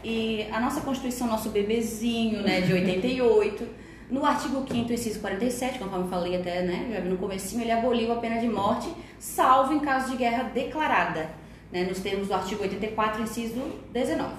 E 0.04 0.48
a 0.52 0.60
nossa 0.60 0.82
Constituição, 0.82 1.28
nosso 1.28 1.50
bebezinho, 1.50 2.42
né, 2.42 2.62
de 2.62 2.74
88, 2.74 3.68
no 4.10 4.26
artigo 4.26 4.62
5º, 4.66 4.92
inciso 4.92 5.20
47, 5.22 5.80
conforme 5.80 6.06
eu 6.06 6.10
falei 6.10 6.36
até, 6.36 6.62
né, 6.62 6.90
já 6.94 7.00
no 7.02 7.18
comecinho, 7.18 7.62
ele 7.62 7.72
aboliu 7.72 8.12
a 8.12 8.18
pena 8.18 8.40
de 8.40 8.48
morte, 8.48 8.90
salvo 9.18 9.74
em 9.74 9.80
caso 9.80 10.12
de 10.12 10.18
guerra 10.18 10.44
declarada, 10.44 11.30
né, 11.72 11.84
nos 11.86 12.00
termos 12.00 12.28
do 12.28 12.34
artigo 12.34 12.62
84, 12.62 13.24
inciso 13.24 13.62
19. 13.92 14.34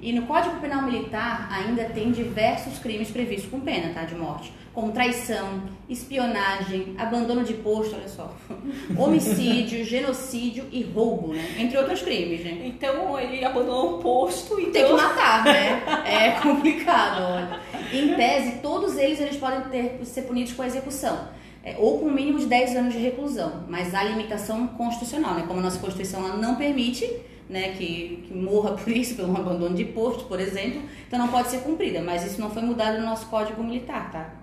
E 0.00 0.12
no 0.12 0.26
Código 0.26 0.60
Penal 0.60 0.82
Militar 0.82 1.48
ainda 1.50 1.84
tem 1.84 2.10
diversos 2.10 2.78
crimes 2.78 3.10
previstos 3.10 3.50
com 3.50 3.60
pena, 3.60 3.92
tá, 3.94 4.04
de 4.04 4.14
morte, 4.14 4.52
como 4.76 4.92
traição, 4.92 5.62
espionagem, 5.88 6.94
abandono 6.98 7.42
de 7.42 7.54
posto, 7.54 7.96
olha 7.96 8.06
só, 8.06 8.30
homicídio, 8.94 9.82
genocídio 9.82 10.66
e 10.70 10.82
roubo, 10.82 11.32
né, 11.32 11.56
entre 11.58 11.78
outros 11.78 12.02
crimes, 12.02 12.44
né. 12.44 12.60
Então, 12.62 13.18
ele 13.18 13.42
abandonou 13.42 13.96
o 13.96 14.02
posto 14.02 14.60
e 14.60 14.66
Tem 14.66 14.84
que 14.84 14.92
matar, 14.92 15.44
né? 15.44 15.82
É 16.04 16.32
complicado, 16.42 17.22
olha. 17.22 17.60
Em 17.90 18.14
tese, 18.16 18.58
todos 18.60 18.98
eles, 18.98 19.18
eles 19.18 19.38
podem 19.38 19.62
ter, 19.70 20.04
ser 20.04 20.22
punidos 20.22 20.52
com 20.52 20.60
a 20.60 20.66
execução. 20.66 21.26
é, 21.64 21.76
ou 21.78 21.98
com 21.98 22.06
um 22.06 22.12
mínimo 22.12 22.38
de 22.38 22.44
10 22.44 22.76
anos 22.76 22.92
de 22.92 23.00
reclusão. 23.00 23.64
Mas 23.70 23.94
há 23.94 24.04
limitação 24.04 24.66
constitucional, 24.68 25.36
né? 25.36 25.44
Como 25.48 25.58
a 25.58 25.62
nossa 25.62 25.78
Constituição 25.78 26.22
ela 26.22 26.36
não 26.36 26.56
permite 26.56 27.10
né, 27.48 27.70
que, 27.72 28.24
que 28.28 28.34
morra 28.34 28.72
por 28.72 28.92
isso, 28.92 29.14
pelo 29.14 29.34
abandono 29.34 29.74
de 29.74 29.86
posto, 29.86 30.24
por 30.24 30.38
exemplo, 30.38 30.82
então 31.06 31.18
não 31.18 31.28
pode 31.28 31.48
ser 31.48 31.60
cumprida. 31.60 32.02
Mas 32.02 32.26
isso 32.26 32.40
não 32.40 32.50
foi 32.50 32.60
mudado 32.60 32.98
no 32.98 33.06
nosso 33.06 33.26
Código 33.26 33.64
Militar, 33.64 34.12
tá? 34.12 34.34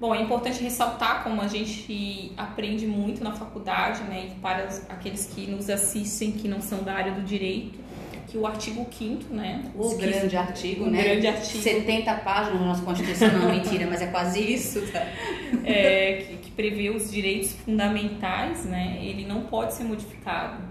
Bom, 0.00 0.14
é 0.14 0.22
importante 0.22 0.62
ressaltar, 0.62 1.24
como 1.24 1.40
a 1.42 1.48
gente 1.48 2.32
aprende 2.36 2.86
muito 2.86 3.22
na 3.24 3.32
faculdade, 3.32 4.04
né, 4.04 4.28
e 4.30 4.40
para 4.40 4.68
aqueles 4.88 5.26
que 5.26 5.46
nos 5.48 5.68
assistem 5.68 6.30
que 6.30 6.46
não 6.46 6.60
são 6.60 6.84
da 6.84 6.94
área 6.94 7.12
do 7.12 7.22
direito, 7.22 7.78
que 8.28 8.38
o 8.38 8.46
artigo 8.46 8.86
5 8.90 9.34
né, 9.34 9.64
O 9.74 9.96
grande 9.96 10.36
artigo, 10.36 10.86
né? 10.86 11.02
grande 11.02 11.26
artigo 11.26 11.62
70 11.62 12.14
páginas 12.16 12.60
na 12.60 12.66
nossa 12.66 12.82
Constituição, 12.82 13.32
não, 13.32 13.50
mentira, 13.50 13.86
mas 13.88 14.00
é 14.00 14.06
quase 14.06 14.40
isso, 14.40 14.82
tá? 14.92 15.00
é, 15.64 16.24
que, 16.28 16.36
que 16.36 16.50
prevê 16.52 16.90
os 16.90 17.10
direitos 17.10 17.52
fundamentais, 17.52 18.66
né, 18.66 18.98
ele 19.02 19.26
não 19.26 19.42
pode 19.42 19.74
ser 19.74 19.82
modificado. 19.82 20.67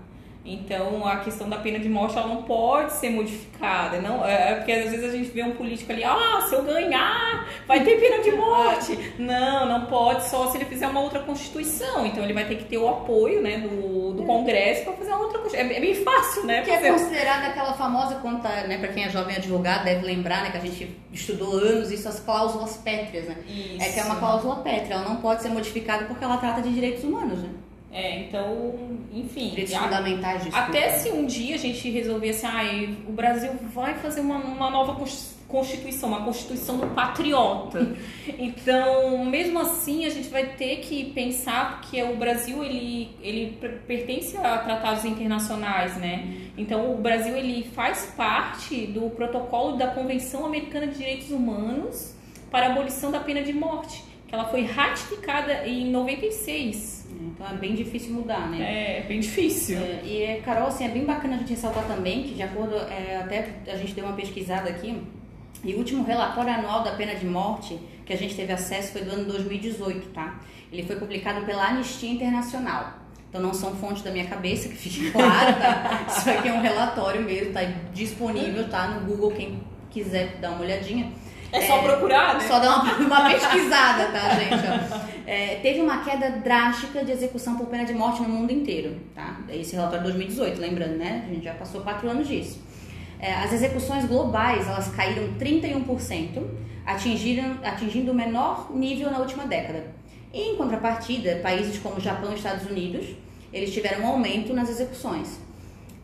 Então 0.47 1.05
a 1.05 1.17
questão 1.17 1.49
da 1.49 1.57
pena 1.57 1.77
de 1.77 1.89
morte 1.89 2.17
ela 2.17 2.27
não 2.27 2.43
pode 2.43 2.93
ser 2.93 3.09
modificada, 3.09 3.99
não 3.99 4.25
é, 4.25 4.51
é 4.51 4.55
porque 4.55 4.71
às 4.71 4.91
vezes 4.91 5.03
a 5.03 5.11
gente 5.11 5.29
vê 5.29 5.43
um 5.43 5.51
político 5.51 5.91
ali, 5.91 6.05
ah, 6.05 6.45
se 6.47 6.55
eu 6.55 6.63
ganhar 6.63 7.45
vai 7.67 7.83
ter 7.83 7.99
pena 7.99 8.23
de 8.23 8.31
morte. 8.31 9.13
Não, 9.19 9.67
não 9.67 9.85
pode 9.87 10.29
só 10.29 10.47
se 10.47 10.57
ele 10.57 10.65
fizer 10.65 10.87
uma 10.87 11.01
outra 11.01 11.19
constituição. 11.19 12.05
Então 12.05 12.23
ele 12.23 12.33
vai 12.33 12.45
ter 12.45 12.55
que 12.55 12.65
ter 12.65 12.77
o 12.77 12.87
apoio, 12.87 13.41
né, 13.41 13.57
do, 13.57 14.13
do 14.13 14.23
Congresso 14.23 14.83
para 14.85 14.93
fazer 14.93 15.11
uma 15.11 15.21
outra 15.21 15.39
constituição. 15.39 15.75
É, 15.75 15.79
bem 15.79 15.95
fácil, 15.95 16.45
né? 16.45 16.61
Que 16.61 16.71
é 16.71 16.91
considerada 16.91 17.47
aquela 17.47 17.73
famosa 17.73 18.15
conta, 18.15 18.47
né, 18.67 18.77
para 18.77 18.89
quem 18.89 19.03
é 19.03 19.09
jovem 19.09 19.35
advogado 19.35 19.83
deve 19.83 20.05
lembrar, 20.05 20.43
né, 20.43 20.51
que 20.51 20.57
a 20.57 20.61
gente 20.61 20.97
estudou 21.11 21.57
anos 21.57 21.91
isso 21.91 22.07
as 22.07 22.19
cláusulas 22.19 22.77
pétreas, 22.77 23.25
né? 23.25 23.37
Isso. 23.47 23.83
É 23.83 23.91
que 23.91 23.99
é 23.99 24.03
uma 24.03 24.15
cláusula 24.15 24.57
pétrea, 24.57 24.95
ela 24.95 25.09
não 25.09 25.17
pode 25.17 25.41
ser 25.41 25.49
modificada 25.49 26.05
porque 26.05 26.23
ela 26.23 26.37
trata 26.37 26.61
de 26.61 26.73
direitos 26.73 27.03
humanos, 27.03 27.39
né? 27.39 27.49
É, 27.91 28.19
então, 28.19 28.97
enfim. 29.11 29.49
Direitos 29.49 29.73
fundamentais, 29.73 30.43
desculpa. 30.43 30.67
Até 30.67 30.89
se 30.91 31.09
um 31.09 31.25
dia 31.25 31.55
a 31.55 31.57
gente 31.57 31.89
resolvesse, 31.89 32.45
ah, 32.45 32.61
o 33.07 33.11
Brasil 33.11 33.51
vai 33.73 33.95
fazer 33.95 34.21
uma, 34.21 34.37
uma 34.37 34.69
nova 34.69 34.95
constituição, 35.47 36.09
uma 36.09 36.23
constituição 36.23 36.77
do 36.77 36.87
patriota. 36.87 37.95
Então, 38.39 39.25
mesmo 39.25 39.57
assim, 39.59 40.05
a 40.05 40.09
gente 40.09 40.27
vai 40.27 40.45
ter 40.45 40.77
que 40.77 41.05
pensar 41.11 41.81
que 41.81 42.01
o 42.03 42.17
Brasil 42.17 42.63
ele, 42.63 43.09
ele 43.21 43.57
pertence 43.87 44.37
a 44.37 44.57
tratados 44.57 45.05
internacionais, 45.05 45.95
né? 45.95 46.49
Então, 46.57 46.93
o 46.93 46.97
Brasil 46.97 47.35
ele 47.35 47.63
faz 47.73 48.13
parte 48.17 48.85
do 48.87 49.09
protocolo 49.09 49.77
da 49.77 49.87
Convenção 49.87 50.45
Americana 50.45 50.87
de 50.87 50.97
Direitos 50.97 51.31
Humanos 51.31 52.13
para 52.51 52.67
a 52.67 52.71
abolição 52.71 53.11
da 53.11 53.19
pena 53.19 53.41
de 53.41 53.53
morte, 53.53 54.03
que 54.27 54.35
ela 54.35 54.45
foi 54.45 54.65
ratificada 54.65 55.65
em 55.65 55.89
96. 55.89 56.96
Então 57.27 57.47
é 57.47 57.53
bem 57.53 57.75
difícil 57.75 58.13
mudar, 58.13 58.49
né? 58.49 58.99
É, 58.99 59.01
bem 59.07 59.19
difícil. 59.19 59.77
É, 59.77 60.01
e, 60.05 60.41
Carol, 60.41 60.67
assim, 60.67 60.85
é 60.85 60.89
bem 60.89 61.05
bacana 61.05 61.35
a 61.35 61.37
gente 61.39 61.49
ressaltar 61.49 61.85
também 61.85 62.23
que, 62.23 62.33
de 62.33 62.41
acordo, 62.41 62.75
é, 62.75 63.17
até 63.17 63.49
a 63.67 63.75
gente 63.75 63.93
deu 63.93 64.05
uma 64.05 64.15
pesquisada 64.15 64.69
aqui, 64.69 65.01
e 65.63 65.73
o 65.73 65.77
último 65.79 66.03
relatório 66.03 66.53
anual 66.53 66.83
da 66.83 66.91
pena 66.91 67.15
de 67.15 67.25
morte 67.25 67.77
que 68.05 68.13
a 68.13 68.17
gente 68.17 68.35
teve 68.35 68.53
acesso 68.53 68.93
foi 68.93 69.01
do 69.01 69.11
ano 69.11 69.25
2018, 69.25 70.09
tá? 70.09 70.39
Ele 70.71 70.83
foi 70.83 70.95
publicado 70.95 71.45
pela 71.45 71.67
Anistia 71.67 72.09
Internacional. 72.09 72.93
Então 73.29 73.41
não 73.41 73.53
são 73.53 73.75
fontes 73.75 74.01
da 74.01 74.11
minha 74.11 74.25
cabeça, 74.25 74.69
que 74.69 74.75
fique 74.75 75.09
claro, 75.11 75.59
tá? 75.59 76.05
Isso 76.07 76.29
aqui 76.29 76.47
é 76.47 76.53
um 76.53 76.61
relatório 76.61 77.21
mesmo, 77.21 77.53
tá 77.53 77.61
disponível, 77.93 78.69
tá? 78.69 78.87
No 78.87 79.05
Google, 79.05 79.31
quem 79.31 79.59
quiser 79.89 80.37
dar 80.39 80.51
uma 80.51 80.61
olhadinha. 80.61 81.11
É 81.51 81.61
só 81.61 81.81
procurar, 81.81 82.35
né? 82.35 82.47
Só 82.47 82.59
dar 82.59 82.81
uma, 82.81 82.93
uma 82.97 83.29
pesquisada, 83.29 84.05
tá, 84.05 84.29
gente? 84.35 85.07
É, 85.25 85.59
teve 85.61 85.81
uma 85.81 86.03
queda 86.03 86.29
drástica 86.31 87.03
de 87.03 87.11
execução 87.11 87.55
por 87.55 87.67
pena 87.67 87.85
de 87.85 87.93
morte 87.93 88.21
no 88.21 88.29
mundo 88.29 88.51
inteiro, 88.51 88.97
tá? 89.13 89.39
Esse 89.49 89.75
relatório 89.75 89.99
é 89.99 90.11
de 90.11 90.17
2018, 90.17 90.61
lembrando, 90.61 90.97
né? 90.97 91.25
A 91.27 91.33
gente 91.33 91.43
já 91.43 91.53
passou 91.53 91.81
quatro 91.81 92.09
anos 92.09 92.27
disso. 92.27 92.61
É, 93.19 93.33
as 93.33 93.51
execuções 93.51 94.05
globais, 94.05 94.67
elas 94.67 94.89
caíram 94.89 95.33
31%, 95.39 96.43
atingiram, 96.85 97.57
atingindo 97.63 98.11
o 98.11 98.15
menor 98.15 98.71
nível 98.73 99.11
na 99.11 99.17
última 99.17 99.45
década. 99.45 99.83
E, 100.33 100.51
em 100.51 100.55
contrapartida, 100.55 101.39
países 101.41 101.79
como 101.79 101.99
Japão 101.99 102.31
e 102.31 102.35
Estados 102.35 102.69
Unidos, 102.69 103.07
eles 103.51 103.73
tiveram 103.73 104.03
um 104.03 104.07
aumento 104.07 104.53
nas 104.53 104.69
execuções. 104.69 105.39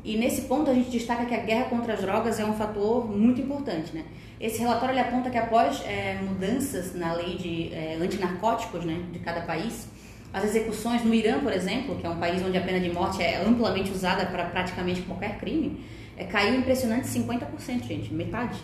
E 0.03 0.17
nesse 0.17 0.41
ponto 0.43 0.69
a 0.69 0.73
gente 0.73 0.89
destaca 0.89 1.25
que 1.25 1.33
a 1.33 1.39
guerra 1.39 1.65
contra 1.65 1.93
as 1.93 2.01
drogas 2.01 2.39
é 2.39 2.45
um 2.45 2.53
fator 2.53 3.09
muito 3.09 3.39
importante, 3.39 3.95
né? 3.95 4.03
Esse 4.39 4.59
relatório 4.59 4.91
ele 4.91 4.99
aponta 4.99 5.29
que 5.29 5.37
após 5.37 5.81
é, 5.85 6.19
mudanças 6.21 6.93
na 6.93 7.13
lei 7.13 7.37
de 7.37 7.73
é, 7.73 7.95
antinarcóticos 8.01 8.83
né, 8.83 9.01
de 9.13 9.19
cada 9.19 9.41
país, 9.41 9.87
as 10.33 10.43
execuções 10.43 11.05
no 11.05 11.13
Irã, 11.13 11.39
por 11.39 11.53
exemplo, 11.53 11.95
que 11.95 12.05
é 12.05 12.09
um 12.09 12.17
país 12.17 12.43
onde 12.43 12.57
a 12.57 12.61
pena 12.61 12.79
de 12.79 12.91
morte 12.91 13.21
é 13.21 13.41
amplamente 13.41 13.91
usada 13.91 14.25
para 14.25 14.45
praticamente 14.45 15.01
qualquer 15.03 15.37
crime, 15.37 15.85
é, 16.17 16.25
caiu 16.25 16.55
impressionante 16.55 17.07
50%, 17.07 17.83
gente, 17.83 18.13
metade. 18.13 18.59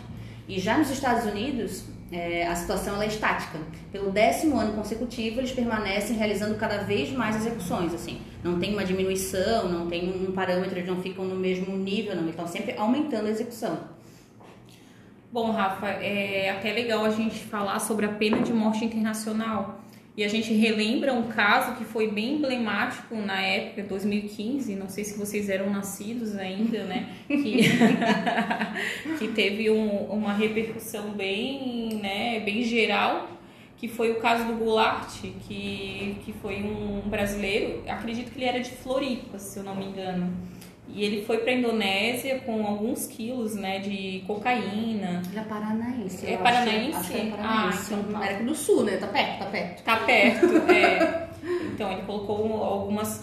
E 0.46 0.58
já 0.60 0.76
nos 0.76 0.90
Estados 0.90 1.24
Unidos, 1.24 1.84
é, 2.12 2.46
a 2.46 2.56
situação 2.56 3.00
é 3.00 3.06
estática. 3.06 3.58
Pelo 3.92 4.10
décimo 4.10 4.58
ano 4.58 4.72
consecutivo, 4.72 5.40
eles 5.40 5.52
permanecem 5.52 6.16
realizando 6.16 6.56
cada 6.56 6.78
vez 6.78 7.12
mais 7.12 7.36
execuções. 7.36 7.94
Assim, 7.94 8.20
não 8.42 8.58
tem 8.58 8.72
uma 8.72 8.84
diminuição, 8.84 9.68
não 9.68 9.86
tem 9.86 10.08
um 10.08 10.32
parâmetro, 10.32 10.76
eles 10.76 10.88
não 10.88 11.00
ficam 11.00 11.24
no 11.24 11.36
mesmo 11.36 11.76
nível, 11.76 12.14
não. 12.14 12.22
Eles 12.22 12.34
estão 12.34 12.48
sempre 12.48 12.74
aumentando 12.76 13.26
a 13.26 13.30
execução. 13.30 13.78
Bom, 15.32 15.52
Rafa, 15.52 15.86
é 15.86 16.50
até 16.50 16.72
legal 16.72 17.04
a 17.04 17.10
gente 17.10 17.38
falar 17.38 17.78
sobre 17.78 18.04
a 18.04 18.08
pena 18.08 18.40
de 18.40 18.52
morte 18.52 18.84
internacional. 18.84 19.80
E 20.16 20.24
a 20.24 20.28
gente 20.28 20.52
relembra 20.52 21.12
um 21.12 21.28
caso 21.28 21.76
que 21.76 21.84
foi 21.84 22.10
bem 22.10 22.34
emblemático 22.34 23.14
na 23.14 23.40
época, 23.40 23.84
2015, 23.84 24.74
não 24.74 24.88
sei 24.88 25.04
se 25.04 25.16
vocês 25.16 25.48
eram 25.48 25.70
nascidos 25.70 26.36
ainda, 26.36 26.84
né? 26.84 27.16
Que, 27.28 27.60
que 29.18 29.28
teve 29.28 29.70
um, 29.70 30.04
uma 30.06 30.32
repercussão 30.32 31.12
bem, 31.12 32.00
né, 32.02 32.40
bem 32.40 32.62
geral, 32.64 33.30
que 33.76 33.88
foi 33.88 34.10
o 34.10 34.16
caso 34.16 34.44
do 34.44 34.54
Goulart, 34.54 35.22
que, 35.48 36.16
que 36.24 36.32
foi 36.42 36.56
um 36.62 37.08
brasileiro, 37.08 37.82
acredito 37.88 38.30
que 38.30 38.38
ele 38.38 38.44
era 38.44 38.60
de 38.60 38.70
Floripa, 38.70 39.38
se 39.38 39.58
eu 39.58 39.62
não 39.62 39.74
me 39.74 39.86
engano 39.86 40.30
e 40.94 41.04
ele 41.04 41.24
foi 41.24 41.38
para 41.38 41.52
a 41.52 41.54
Indonésia 41.54 42.40
com 42.40 42.66
alguns 42.66 43.06
quilos, 43.06 43.54
né, 43.54 43.78
de 43.78 44.22
cocaína. 44.26 45.22
Ele 45.30 45.38
é 45.38 45.42
paranaense. 45.42 46.26
É 46.26 46.36
paranaense? 46.36 46.96
Acho 46.96 47.10
que 47.12 47.18
é 47.18 47.30
paranaense. 47.30 47.94
Ah, 47.94 47.96
então, 47.98 48.12
tá. 48.12 48.18
América 48.18 48.44
do 48.44 48.54
Sul, 48.54 48.84
né? 48.84 48.96
Tá 48.96 49.06
perto, 49.06 49.38
tá 49.38 49.46
perto. 49.46 49.82
Tá 49.82 49.96
perto, 49.98 50.46
é. 50.70 51.28
Então, 51.72 51.90
ele 51.92 52.02
colocou 52.02 52.62
algumas 52.62 53.22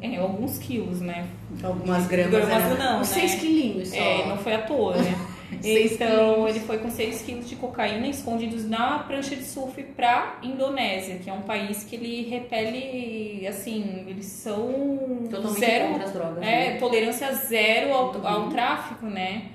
é, 0.00 0.16
alguns 0.16 0.58
quilos, 0.58 1.00
né? 1.00 1.26
Algumas 1.62 2.06
gramas. 2.06 2.46
Gramas 2.46 2.78
não, 2.78 2.98
né? 2.98 3.04
6 3.04 3.34
quilinhos 3.34 3.88
só. 3.90 3.96
É, 3.96 4.26
não 4.26 4.38
foi 4.38 4.54
à 4.54 4.62
toa, 4.62 4.96
né? 4.96 5.14
Então, 5.62 6.48
ele 6.48 6.60
foi 6.60 6.78
com 6.78 6.90
6 6.90 7.22
quilos 7.22 7.48
de 7.48 7.56
cocaína 7.56 8.06
escondidos 8.06 8.68
na 8.68 9.00
prancha 9.00 9.36
de 9.36 9.44
surf 9.44 9.82
para 9.96 10.38
Indonésia, 10.42 11.16
que 11.16 11.28
é 11.28 11.32
um 11.32 11.42
país 11.42 11.84
que 11.84 11.96
ele 11.96 12.28
repele, 12.28 13.46
assim, 13.46 14.04
eles 14.06 14.26
são 14.26 15.26
Totalmente 15.30 15.60
zero, 15.60 15.88
contra 15.88 16.04
as 16.04 16.12
drogas. 16.12 16.42
É, 16.42 16.70
né? 16.70 16.76
tolerância 16.78 17.32
zero 17.34 17.92
ao, 17.92 18.26
ao 18.26 18.48
tráfico, 18.48 19.06
né? 19.06 19.50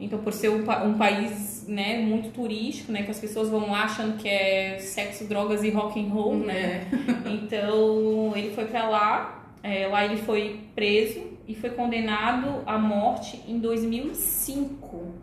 Então, 0.00 0.18
por 0.18 0.32
ser 0.32 0.48
um, 0.48 0.64
um, 0.84 0.94
país, 0.94 1.64
né, 1.68 1.98
muito 1.98 2.30
turístico, 2.30 2.90
né, 2.90 3.04
que 3.04 3.10
as 3.12 3.20
pessoas 3.20 3.48
vão 3.48 3.70
lá 3.70 3.84
achando 3.84 4.16
que 4.16 4.28
é 4.28 4.78
sexo, 4.80 5.28
drogas 5.28 5.62
e 5.62 5.70
rock 5.70 6.00
and 6.00 6.08
roll, 6.08 6.36
né? 6.36 6.88
É. 6.90 7.30
Então, 7.30 8.32
ele 8.34 8.52
foi 8.52 8.64
para 8.64 8.88
lá, 8.88 9.52
é, 9.62 9.86
lá 9.86 10.04
ele 10.04 10.16
foi 10.16 10.60
preso 10.74 11.22
e 11.46 11.54
foi 11.54 11.70
condenado 11.70 12.62
à 12.66 12.78
morte 12.78 13.40
em 13.46 13.58
2005. 13.58 15.21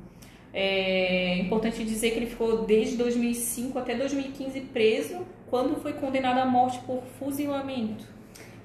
É 0.54 1.38
importante 1.38 1.84
dizer 1.84 2.12
que 2.12 2.18
ele 2.18 2.26
ficou 2.26 2.66
desde 2.66 2.98
2005 2.98 3.78
até 3.78 3.96
2015 3.96 4.62
preso, 4.62 5.26
quando 5.50 5.80
foi 5.82 5.94
condenado 5.94 6.40
à 6.40 6.46
morte 6.46 6.80
por 6.80 7.04
fuzilamento. 7.20 8.06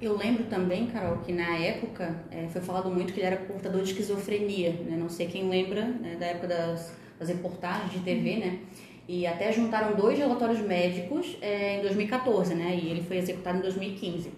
Eu 0.01 0.17
lembro 0.17 0.43
também, 0.45 0.87
Carol, 0.87 1.17
que 1.19 1.31
na 1.31 1.57
época 1.57 2.15
é, 2.29 2.47
foi 2.47 2.61
falado 2.61 2.89
muito 2.89 3.13
que 3.13 3.19
ele 3.19 3.27
era 3.27 3.37
portador 3.37 3.81
de 3.81 3.91
esquizofrenia, 3.91 4.71
né? 4.71 4.97
Não 4.97 5.09
sei 5.09 5.27
quem 5.27 5.47
lembra 5.49 5.85
né, 5.85 6.17
da 6.19 6.25
época 6.25 6.47
das, 6.47 6.93
das, 7.17 7.29
reportagens 7.29 7.91
de 7.91 7.99
TV, 7.99 8.37
né? 8.37 8.59
E 9.07 9.25
até 9.25 9.51
juntaram 9.53 9.95
dois 9.95 10.17
relatórios 10.17 10.59
médicos 10.59 11.37
é, 11.41 11.79
em 11.79 11.81
2014, 11.81 12.55
né? 12.55 12.77
E 12.81 12.89
ele 12.89 13.03
foi 13.03 13.17
executado 13.17 13.59
em 13.59 13.61
2015. 13.61 14.31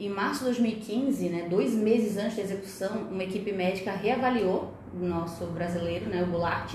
Em 0.00 0.08
março 0.08 0.40
de 0.40 0.46
2015, 0.46 1.28
né, 1.28 1.46
dois 1.48 1.74
meses 1.74 2.16
antes 2.16 2.36
da 2.36 2.42
execução, 2.42 3.08
uma 3.10 3.22
equipe 3.22 3.52
médica 3.52 3.92
reavaliou 3.92 4.72
nosso 4.94 5.46
brasileiro, 5.46 6.08
né, 6.08 6.22
o 6.22 6.26
Goulart, 6.26 6.74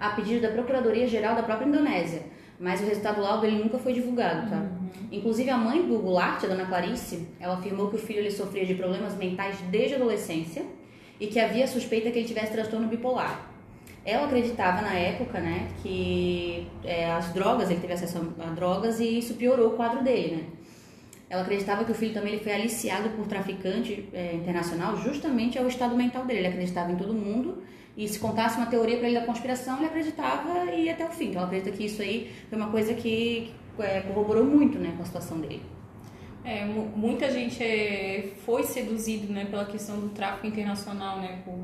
a 0.00 0.10
pedido 0.10 0.42
da 0.42 0.48
Procuradoria-Geral 0.48 1.34
da 1.34 1.42
própria 1.42 1.66
Indonésia. 1.66 2.22
Mas 2.58 2.80
o 2.80 2.84
resultado 2.84 3.20
laudo 3.20 3.44
ele 3.44 3.62
nunca 3.62 3.78
foi 3.78 3.92
divulgado, 3.92 4.48
tá? 4.48 4.56
Uhum. 4.56 4.88
Inclusive 5.10 5.50
a 5.50 5.56
mãe 5.56 5.82
do 5.86 5.98
Goulart, 5.98 6.44
a 6.44 6.46
dona 6.46 6.64
Clarice, 6.64 7.28
ela 7.40 7.54
afirmou 7.54 7.88
que 7.88 7.96
o 7.96 7.98
filho 7.98 8.20
ele 8.20 8.30
sofria 8.30 8.64
de 8.64 8.74
problemas 8.74 9.16
mentais 9.16 9.56
desde 9.70 9.94
a 9.94 9.96
adolescência 9.96 10.64
e 11.18 11.26
que 11.26 11.40
havia 11.40 11.66
suspeita 11.66 12.10
que 12.10 12.18
ele 12.18 12.28
tivesse 12.28 12.52
transtorno 12.52 12.86
bipolar. 12.86 13.48
Ela 14.04 14.26
acreditava 14.26 14.80
na 14.80 14.94
época, 14.94 15.40
né, 15.40 15.68
que 15.82 16.66
é, 16.84 17.10
as 17.12 17.32
drogas, 17.32 17.70
ele 17.70 17.80
teve 17.80 17.92
acesso 17.92 18.34
a 18.38 18.46
drogas 18.50 19.00
e 19.00 19.18
isso 19.18 19.34
piorou 19.34 19.68
o 19.68 19.76
quadro 19.76 20.02
dele, 20.02 20.36
né? 20.36 20.44
Ela 21.32 21.40
acreditava 21.40 21.82
que 21.82 21.90
o 21.90 21.94
filho 21.94 22.12
também 22.12 22.34
ele 22.34 22.44
foi 22.44 22.52
aliciado 22.52 23.08
por 23.16 23.26
traficante 23.26 24.06
é, 24.12 24.34
internacional 24.34 24.98
justamente 24.98 25.58
ao 25.58 25.66
estado 25.66 25.96
mental 25.96 26.26
dele. 26.26 26.40
Ele 26.40 26.48
acreditava 26.48 26.92
em 26.92 26.96
todo 26.96 27.14
mundo 27.14 27.62
e 27.96 28.06
se 28.06 28.18
contasse 28.18 28.58
uma 28.58 28.66
teoria 28.66 28.98
para 28.98 29.08
ele 29.08 29.18
da 29.18 29.24
conspiração, 29.24 29.78
ele 29.78 29.86
acreditava 29.86 30.70
e 30.70 30.84
ia 30.84 30.92
até 30.92 31.06
o 31.06 31.10
fim. 31.10 31.30
Então 31.30 31.40
ela 31.40 31.46
acredita 31.46 31.74
que 31.74 31.86
isso 31.86 32.02
aí 32.02 32.30
foi 32.50 32.58
uma 32.58 32.70
coisa 32.70 32.92
que 32.92 33.50
é, 33.78 34.02
corroborou 34.02 34.44
muito 34.44 34.78
né, 34.78 34.92
com 34.94 35.02
a 35.02 35.06
situação 35.06 35.40
dele. 35.40 35.62
É, 36.44 36.66
muita 36.66 37.30
gente 37.30 37.64
é, 37.64 38.34
foi 38.44 38.64
seduzido 38.64 39.32
né, 39.32 39.46
pela 39.46 39.64
questão 39.64 39.98
do 39.98 40.10
tráfico 40.10 40.46
internacional, 40.46 41.18
né, 41.18 41.40
por 41.46 41.58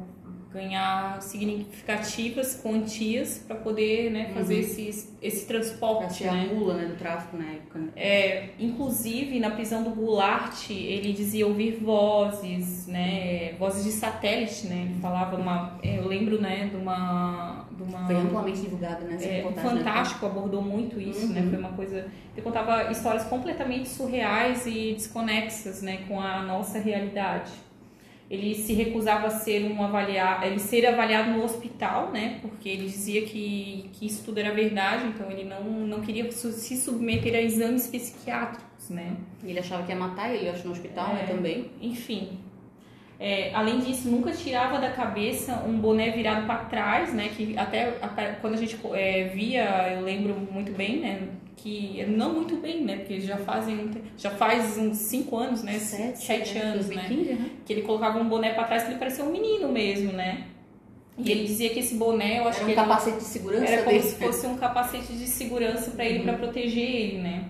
ganhar 0.52 1.21
significativas 1.21 2.59
quantias 2.62 3.45
para 3.47 3.57
poder 3.57 4.11
né, 4.11 4.31
fazer 4.33 4.55
uhum. 4.55 4.61
esse, 4.61 5.09
esse 5.21 5.47
transporte. 5.47 6.23
Pra 6.23 6.33
né? 6.33 6.49
a 6.50 6.55
mula 6.55 6.75
né, 6.75 6.87
do 6.87 6.97
tráfico 6.97 7.37
na 7.37 7.45
época. 7.45 7.78
Né? 7.78 7.88
É, 7.95 8.49
inclusive, 8.59 9.38
na 9.40 9.50
prisão 9.50 9.83
do 9.83 9.90
Goulart, 9.90 10.71
ele 10.71 11.12
dizia 11.12 11.47
ouvir 11.47 11.78
vozes, 11.83 12.87
né, 12.87 13.52
vozes 13.59 13.85
de 13.85 13.93
satélite, 13.93 14.67
né? 14.67 14.88
Ele 14.90 15.00
falava 15.00 15.37
uma... 15.37 15.78
Eu 15.83 16.09
lembro, 16.09 16.40
né, 16.40 16.67
de 16.67 16.76
uma... 16.76 17.67
De 17.71 17.83
uma 17.83 18.07
Foi 18.07 18.17
amplamente 18.17 18.61
divulgado 18.61 19.05
nessa 19.05 19.26
é, 19.26 19.45
né? 19.45 19.62
Fantástico 19.62 20.25
né? 20.25 20.33
abordou 20.33 20.62
muito 20.62 20.99
isso, 20.99 21.26
uhum. 21.26 21.33
né? 21.33 21.47
Foi 21.49 21.59
uma 21.59 21.73
coisa... 21.73 22.07
Ele 22.35 22.43
contava 22.43 22.90
histórias 22.90 23.25
completamente 23.25 23.88
surreais 23.88 24.67
e 24.67 24.95
desconexas, 24.95 25.83
né, 25.83 26.05
com 26.09 26.21
a 26.21 26.43
nossa 26.43 26.78
realidade 26.78 27.50
ele 28.30 28.54
se 28.54 28.75
recusava 28.75 29.28
a 29.28 29.30
ser 29.30 29.64
um 29.64 29.82
avaliado, 29.82 30.44
ele 30.44 30.58
ser 30.58 30.85
avaliado 30.87 31.30
no 31.30 31.42
hospital, 31.42 32.11
né? 32.11 32.38
Porque 32.42 32.68
ele 32.68 32.85
dizia 32.85 33.23
que, 33.23 33.88
que 33.94 34.06
isso 34.06 34.23
tudo 34.23 34.38
era 34.38 34.52
verdade, 34.52 35.06
então 35.06 35.30
ele 35.30 35.44
não, 35.44 35.62
não 35.64 36.00
queria 36.02 36.30
se 36.30 36.76
submeter 36.76 37.35
a 37.35 37.40
exames 37.40 37.87
psiquiátricos, 37.87 38.90
né? 38.90 39.16
Ele 39.42 39.58
achava 39.58 39.82
que 39.82 39.92
ia 39.92 39.99
matar 39.99 40.35
ele, 40.35 40.47
eu 40.47 40.52
acho, 40.52 40.66
no 40.66 40.73
hospital, 40.73 41.14
né, 41.14 41.20
é, 41.23 41.26
né, 41.26 41.32
também. 41.32 41.70
Enfim. 41.80 42.38
É, 43.18 43.52
além 43.54 43.80
disso, 43.80 44.08
nunca 44.08 44.30
tirava 44.30 44.78
da 44.78 44.90
cabeça 44.90 45.64
um 45.66 45.78
boné 45.78 46.11
virado 46.11 46.47
para 46.47 46.66
trás, 46.66 47.14
né? 47.14 47.30
Que 47.35 47.56
até, 47.56 47.97
até 48.02 48.32
quando 48.42 48.54
a 48.54 48.58
gente 48.58 48.78
é, 48.92 49.25
via, 49.25 49.94
eu 49.94 50.02
lembro 50.02 50.35
muito 50.52 50.70
bem, 50.73 51.00
né? 51.00 51.28
Que 51.58 52.04
não 52.06 52.32
muito 52.34 52.56
bem, 52.56 52.84
né? 52.84 52.96
Porque 52.98 53.20
já 53.20 53.36
fazem 53.36 53.90
já 54.16 54.30
faz 54.30 54.78
uns 54.78 54.96
5 54.96 55.36
anos, 55.36 55.62
né? 55.62 55.78
Sete, 55.78 56.18
Sete 56.18 56.54
né? 56.54 56.60
anos, 56.62 56.86
2015, 56.86 57.32
né? 57.34 57.50
Que 57.66 57.72
ele 57.72 57.82
colocava 57.82 58.18
um 58.18 58.28
boné 58.28 58.54
para 58.54 58.64
trás 58.64 58.84
que 58.84 58.90
ele 58.90 58.98
parecia 58.98 59.24
um 59.24 59.30
menino 59.30 59.68
mesmo, 59.68 60.12
né? 60.12 60.44
E 61.18 61.32
ele 61.32 61.44
dizia 61.44 61.70
que 61.70 61.80
esse 61.80 61.96
boné, 61.96 62.38
eu 62.38 62.46
acho 62.46 62.58
era 62.58 62.66
um 62.66 62.68
que 62.68 62.74
capacete 62.76 63.16
de 63.18 63.24
segurança 63.24 63.64
era 63.66 63.82
como 63.82 64.00
se 64.00 64.14
fosse 64.14 64.46
um 64.46 64.56
capacete 64.56 65.12
de 65.12 65.26
segurança 65.26 65.90
para 65.90 66.04
ele, 66.04 66.20
uhum. 66.20 66.24
para 66.24 66.34
proteger 66.34 66.90
ele, 66.90 67.18
né? 67.18 67.44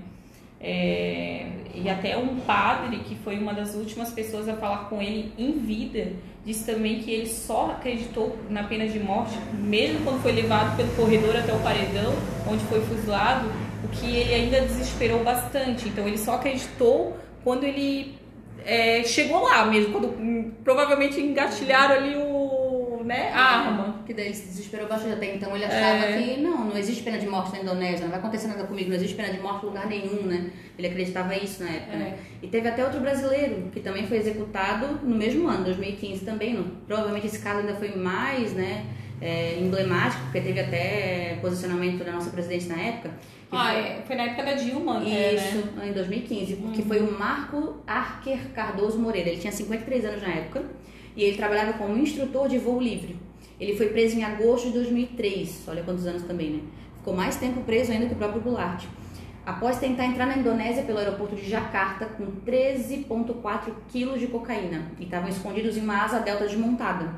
É, 0.58 1.46
e 1.74 1.88
até 1.88 2.16
um 2.16 2.40
padre 2.40 2.98
que 3.00 3.14
foi 3.14 3.38
uma 3.38 3.52
das 3.52 3.74
últimas 3.74 4.10
pessoas 4.10 4.48
a 4.48 4.54
falar 4.54 4.88
com 4.88 5.00
ele 5.00 5.32
em 5.38 5.52
vida 5.52 6.12
disse 6.44 6.64
também 6.64 6.98
que 6.98 7.12
ele 7.12 7.28
só 7.28 7.70
acreditou 7.70 8.36
na 8.50 8.64
pena 8.64 8.88
de 8.88 8.98
morte 8.98 9.38
mesmo 9.52 10.00
quando 10.02 10.20
foi 10.20 10.32
levado 10.32 10.76
pelo 10.76 10.88
corredor 10.96 11.36
até 11.36 11.52
o 11.52 11.60
paredão 11.60 12.12
onde 12.50 12.64
foi 12.64 12.80
fuzilado 12.80 13.48
o 13.85 13.88
que 13.88 14.16
ele 14.16 14.35
ainda 14.35 14.61
desesperou 14.61 15.23
bastante. 15.23 15.88
Então 15.88 16.06
ele 16.06 16.18
só 16.18 16.35
acreditou 16.35 17.16
quando 17.44 17.64
ele 17.64 18.18
é, 18.64 19.02
chegou 19.04 19.42
lá 19.44 19.64
mesmo, 19.66 19.92
quando 19.92 20.08
hum, 20.08 20.52
provavelmente 20.62 21.20
engatilharam 21.20 21.94
ali 21.94 22.16
o, 22.16 23.02
né, 23.04 23.30
a 23.32 23.40
arma. 23.40 24.02
Que 24.06 24.12
daí 24.12 24.26
ele 24.26 24.35
se 24.35 24.47
desesperou 24.47 24.87
bastante 24.87 25.14
até 25.14 25.35
então. 25.35 25.54
Ele 25.54 25.64
achava 25.64 26.04
é... 26.04 26.23
que 26.23 26.40
não, 26.40 26.66
não 26.66 26.76
existe 26.76 27.02
pena 27.02 27.18
de 27.18 27.26
morte 27.26 27.52
na 27.52 27.61
Indonésia, 27.61 28.00
não 28.00 28.11
vai 28.11 28.18
acontecer 28.18 28.49
nada 28.49 28.64
comigo, 28.64 28.90
não 28.90 28.97
existe 28.97 29.16
pena 29.16 29.32
de 29.32 29.40
morte 29.40 29.64
em 29.64 29.68
lugar 29.68 29.87
nenhum, 29.87 30.23
né? 30.23 30.50
Ele 30.76 30.87
acreditava 30.87 31.35
isso 31.37 31.62
na 31.62 31.70
época, 31.70 31.97
né? 31.97 32.04
é. 32.04 32.11
né? 32.11 32.18
E 32.42 32.47
teve 32.49 32.68
até 32.68 32.85
outro 32.85 33.00
brasileiro 33.00 33.70
que 33.73 33.80
também 33.80 34.06
foi 34.06 34.18
executado 34.18 35.00
no 35.02 35.16
mesmo 35.16 35.49
ano, 35.49 35.64
2015 35.64 36.25
também. 36.25 36.54
No, 36.54 36.64
provavelmente 36.87 37.26
esse 37.26 37.38
caso 37.38 37.61
ainda 37.61 37.75
foi 37.75 37.94
mais, 37.97 38.52
né? 38.52 38.85
É, 39.20 39.58
emblemático, 39.58 40.23
porque 40.25 40.40
teve 40.40 40.61
até 40.61 41.38
posicionamento 41.40 42.04
da 42.04 42.12
nossa 42.12 42.30
presidente 42.30 42.66
na 42.66 42.80
época, 42.80 43.11
ah, 43.50 43.73
foi... 43.73 43.81
É, 43.81 44.02
foi 44.07 44.17
na 44.17 44.23
época 44.25 44.43
da 44.45 44.52
Dilma, 44.52 45.00
né? 45.00 45.35
Isso, 45.35 45.67
né? 45.76 45.88
em 45.88 45.93
2015, 45.93 46.55
uhum. 46.55 46.73
que 46.73 46.83
foi 46.83 47.00
o 47.00 47.19
Marco 47.19 47.76
Arker 47.87 48.50
Cardoso 48.55 48.99
Moreira. 48.99 49.31
Ele 49.31 49.40
tinha 49.40 49.52
53 49.52 50.05
anos 50.05 50.23
na 50.23 50.28
época 50.28 50.64
e 51.17 51.25
ele 51.25 51.37
trabalhava 51.37 51.73
como 51.75 51.97
instrutor 51.97 52.49
de 52.49 52.59
voo 52.59 52.81
livre. 52.81 53.17
Ele 53.61 53.76
foi 53.76 53.88
preso 53.88 54.17
em 54.17 54.23
agosto 54.23 54.67
de 54.67 54.75
2003, 54.75 55.64
olha 55.67 55.83
quantos 55.83 56.07
anos 56.07 56.23
também, 56.23 56.50
né? 56.50 56.61
Ficou 56.99 57.14
mais 57.14 57.37
tempo 57.37 57.61
preso 57.62 57.90
ainda 57.90 58.07
que 58.07 58.12
o 58.12 58.17
próprio 58.17 58.40
Goulart. 58.40 58.85
Após 59.45 59.78
tentar 59.78 60.05
entrar 60.05 60.26
na 60.26 60.37
Indonésia 60.37 60.83
pelo 60.83 60.99
aeroporto 60.99 61.35
de 61.35 61.49
Jakarta 61.49 62.05
com 62.05 62.26
13,4 62.47 63.73
quilos 63.88 64.21
de 64.21 64.26
cocaína 64.26 64.93
e 65.00 65.05
estavam 65.05 65.28
escondidos 65.28 65.76
em 65.76 65.81
uma 65.81 66.05
asa 66.05 66.21
delta 66.21 66.47
desmontada. 66.47 67.14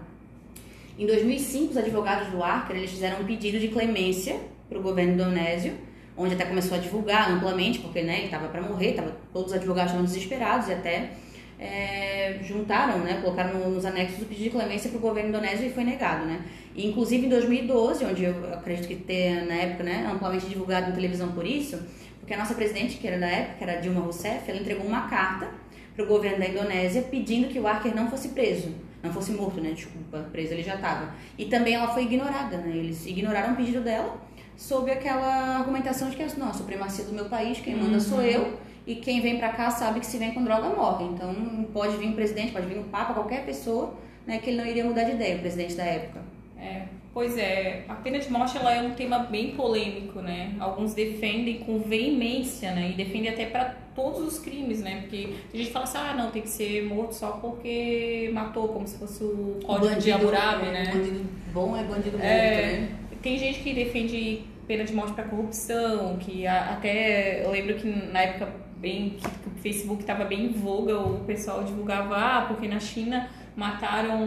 Em 0.96 1.06
2005, 1.06 1.72
os 1.72 1.76
advogados 1.76 2.28
do 2.28 2.42
Arker 2.42 2.76
eles 2.76 2.90
fizeram 2.90 3.20
um 3.20 3.24
pedido 3.24 3.58
de 3.58 3.68
clemência 3.68 4.38
para 4.68 4.78
o 4.78 4.82
governo 4.82 5.14
indonésio 5.14 5.74
onde 6.16 6.34
até 6.34 6.44
começou 6.44 6.76
a 6.76 6.80
divulgar 6.80 7.30
amplamente, 7.30 7.78
porque 7.78 8.02
né, 8.02 8.18
ele 8.18 8.24
estava 8.26 8.48
para 8.48 8.62
morrer, 8.62 8.92
tava, 8.92 9.16
todos 9.32 9.52
os 9.52 9.56
advogados 9.56 9.92
estavam 9.92 10.04
desesperados 10.04 10.68
e 10.68 10.72
até 10.72 11.10
é, 11.58 12.38
juntaram, 12.42 12.98
né, 12.98 13.20
colocaram 13.22 13.70
nos 13.70 13.84
anexos 13.84 14.22
o 14.22 14.26
pedido 14.26 14.44
de 14.44 14.50
clemência 14.50 14.88
para 14.90 14.98
o 14.98 15.00
governo 15.00 15.28
indonésio 15.28 15.66
e 15.66 15.70
foi 15.70 15.84
negado, 15.84 16.24
né? 16.24 16.40
E, 16.74 16.86
inclusive 16.86 17.26
em 17.26 17.28
2012, 17.28 18.04
onde 18.04 18.24
eu 18.24 18.54
acredito 18.54 18.88
que 18.88 18.96
ter 18.96 19.46
na 19.46 19.54
época, 19.54 19.84
né, 19.84 20.08
amplamente 20.10 20.46
divulgado 20.46 20.88
na 20.88 20.94
televisão 20.94 21.32
por 21.32 21.46
isso, 21.46 21.78
porque 22.18 22.32
a 22.32 22.38
nossa 22.38 22.54
presidente, 22.54 22.96
que 22.96 23.06
era 23.06 23.18
da 23.18 23.26
época, 23.26 23.64
era 23.64 23.80
Dilma 23.80 24.00
Rousseff, 24.00 24.48
ela 24.48 24.60
entregou 24.60 24.86
uma 24.86 25.08
carta 25.08 25.48
para 25.94 26.04
o 26.04 26.08
governo 26.08 26.38
da 26.38 26.46
Indonésia 26.46 27.02
pedindo 27.02 27.48
que 27.48 27.58
o 27.58 27.66
Arker 27.66 27.94
não 27.94 28.08
fosse 28.08 28.28
preso, 28.28 28.72
não 29.02 29.12
fosse 29.12 29.32
morto, 29.32 29.60
né? 29.60 29.72
Desculpa, 29.72 30.26
preso 30.32 30.54
ele 30.54 30.62
já 30.62 30.76
estava. 30.76 31.12
E 31.36 31.46
também 31.46 31.74
ela 31.74 31.88
foi 31.88 32.04
ignorada, 32.04 32.56
né? 32.58 32.74
Eles 32.74 33.04
ignoraram 33.06 33.52
o 33.52 33.56
pedido 33.56 33.80
dela 33.80 34.16
sob 34.60 34.90
aquela 34.90 35.56
argumentação 35.56 36.10
de 36.10 36.16
que 36.16 36.38
não, 36.38 36.50
a 36.50 36.52
supremacia 36.52 37.06
do 37.06 37.12
meu 37.14 37.24
país, 37.24 37.58
quem 37.60 37.74
manda 37.74 37.94
uhum. 37.94 38.00
sou 38.00 38.22
eu, 38.22 38.58
e 38.86 38.94
quem 38.96 39.22
vem 39.22 39.38
para 39.38 39.48
cá 39.48 39.70
sabe 39.70 40.00
que 40.00 40.06
se 40.06 40.18
vem 40.18 40.34
com 40.34 40.44
droga 40.44 40.68
morre. 40.68 41.06
Então 41.06 41.34
pode 41.72 41.96
vir 41.96 42.08
um 42.08 42.12
presidente, 42.12 42.52
pode 42.52 42.66
vir 42.66 42.78
um 42.78 42.84
papa, 42.84 43.14
qualquer 43.14 43.46
pessoa, 43.46 43.94
né, 44.26 44.38
que 44.38 44.50
ele 44.50 44.58
não 44.58 44.66
iria 44.66 44.84
mudar 44.84 45.04
de 45.04 45.12
ideia, 45.12 45.36
o 45.36 45.40
presidente 45.40 45.74
da 45.74 45.84
época. 45.84 46.20
É, 46.58 46.82
pois 47.14 47.38
é, 47.38 47.84
a 47.88 47.94
pena 47.94 48.18
de 48.18 48.30
morte 48.30 48.58
ela 48.58 48.74
é 48.74 48.82
um 48.82 48.90
tema 48.90 49.20
bem 49.20 49.52
polêmico, 49.52 50.20
né? 50.20 50.54
Alguns 50.60 50.92
defendem 50.92 51.60
com 51.60 51.78
veemência, 51.78 52.72
né? 52.72 52.90
E 52.90 52.92
defendem 52.92 53.30
até 53.30 53.46
para 53.46 53.76
todos 53.94 54.20
os 54.20 54.38
crimes, 54.38 54.82
né? 54.82 55.00
Porque 55.00 55.30
a 55.54 55.56
gente 55.56 55.70
fala 55.70 55.86
assim, 55.86 55.98
ah, 55.98 56.14
não, 56.14 56.30
tem 56.30 56.42
que 56.42 56.50
ser 56.50 56.84
morto 56.84 57.14
só 57.14 57.30
porque 57.32 58.30
matou, 58.34 58.68
como 58.68 58.86
se 58.86 58.98
fosse 58.98 59.24
o 59.24 59.58
código 59.64 59.98
de 59.98 60.12
Hammurabi, 60.12 60.66
é, 60.66 60.70
né? 60.70 60.90
Bandido 60.92 61.26
bom 61.50 61.74
é 61.74 61.82
bandido 61.82 62.18
morto, 62.18 62.26
é, 62.26 62.80
né? 62.80 62.88
Tem 63.22 63.38
gente 63.38 63.60
que 63.60 63.72
defende 63.72 64.49
pena 64.70 64.84
de 64.84 64.92
morte 64.92 65.14
para 65.14 65.24
corrupção, 65.24 66.16
que 66.20 66.46
até 66.46 67.44
eu 67.44 67.50
lembro 67.50 67.74
que 67.74 67.88
na 67.88 68.20
época 68.20 68.54
bem 68.76 69.16
que 69.18 69.48
o 69.48 69.60
Facebook 69.60 70.02
estava 70.02 70.24
bem 70.24 70.44
em 70.44 70.52
voga, 70.52 70.96
o 70.96 71.24
pessoal 71.24 71.64
divulgava, 71.64 72.14
ah, 72.16 72.44
porque 72.46 72.68
na 72.68 72.78
China 72.78 73.28
mataram 73.56 74.22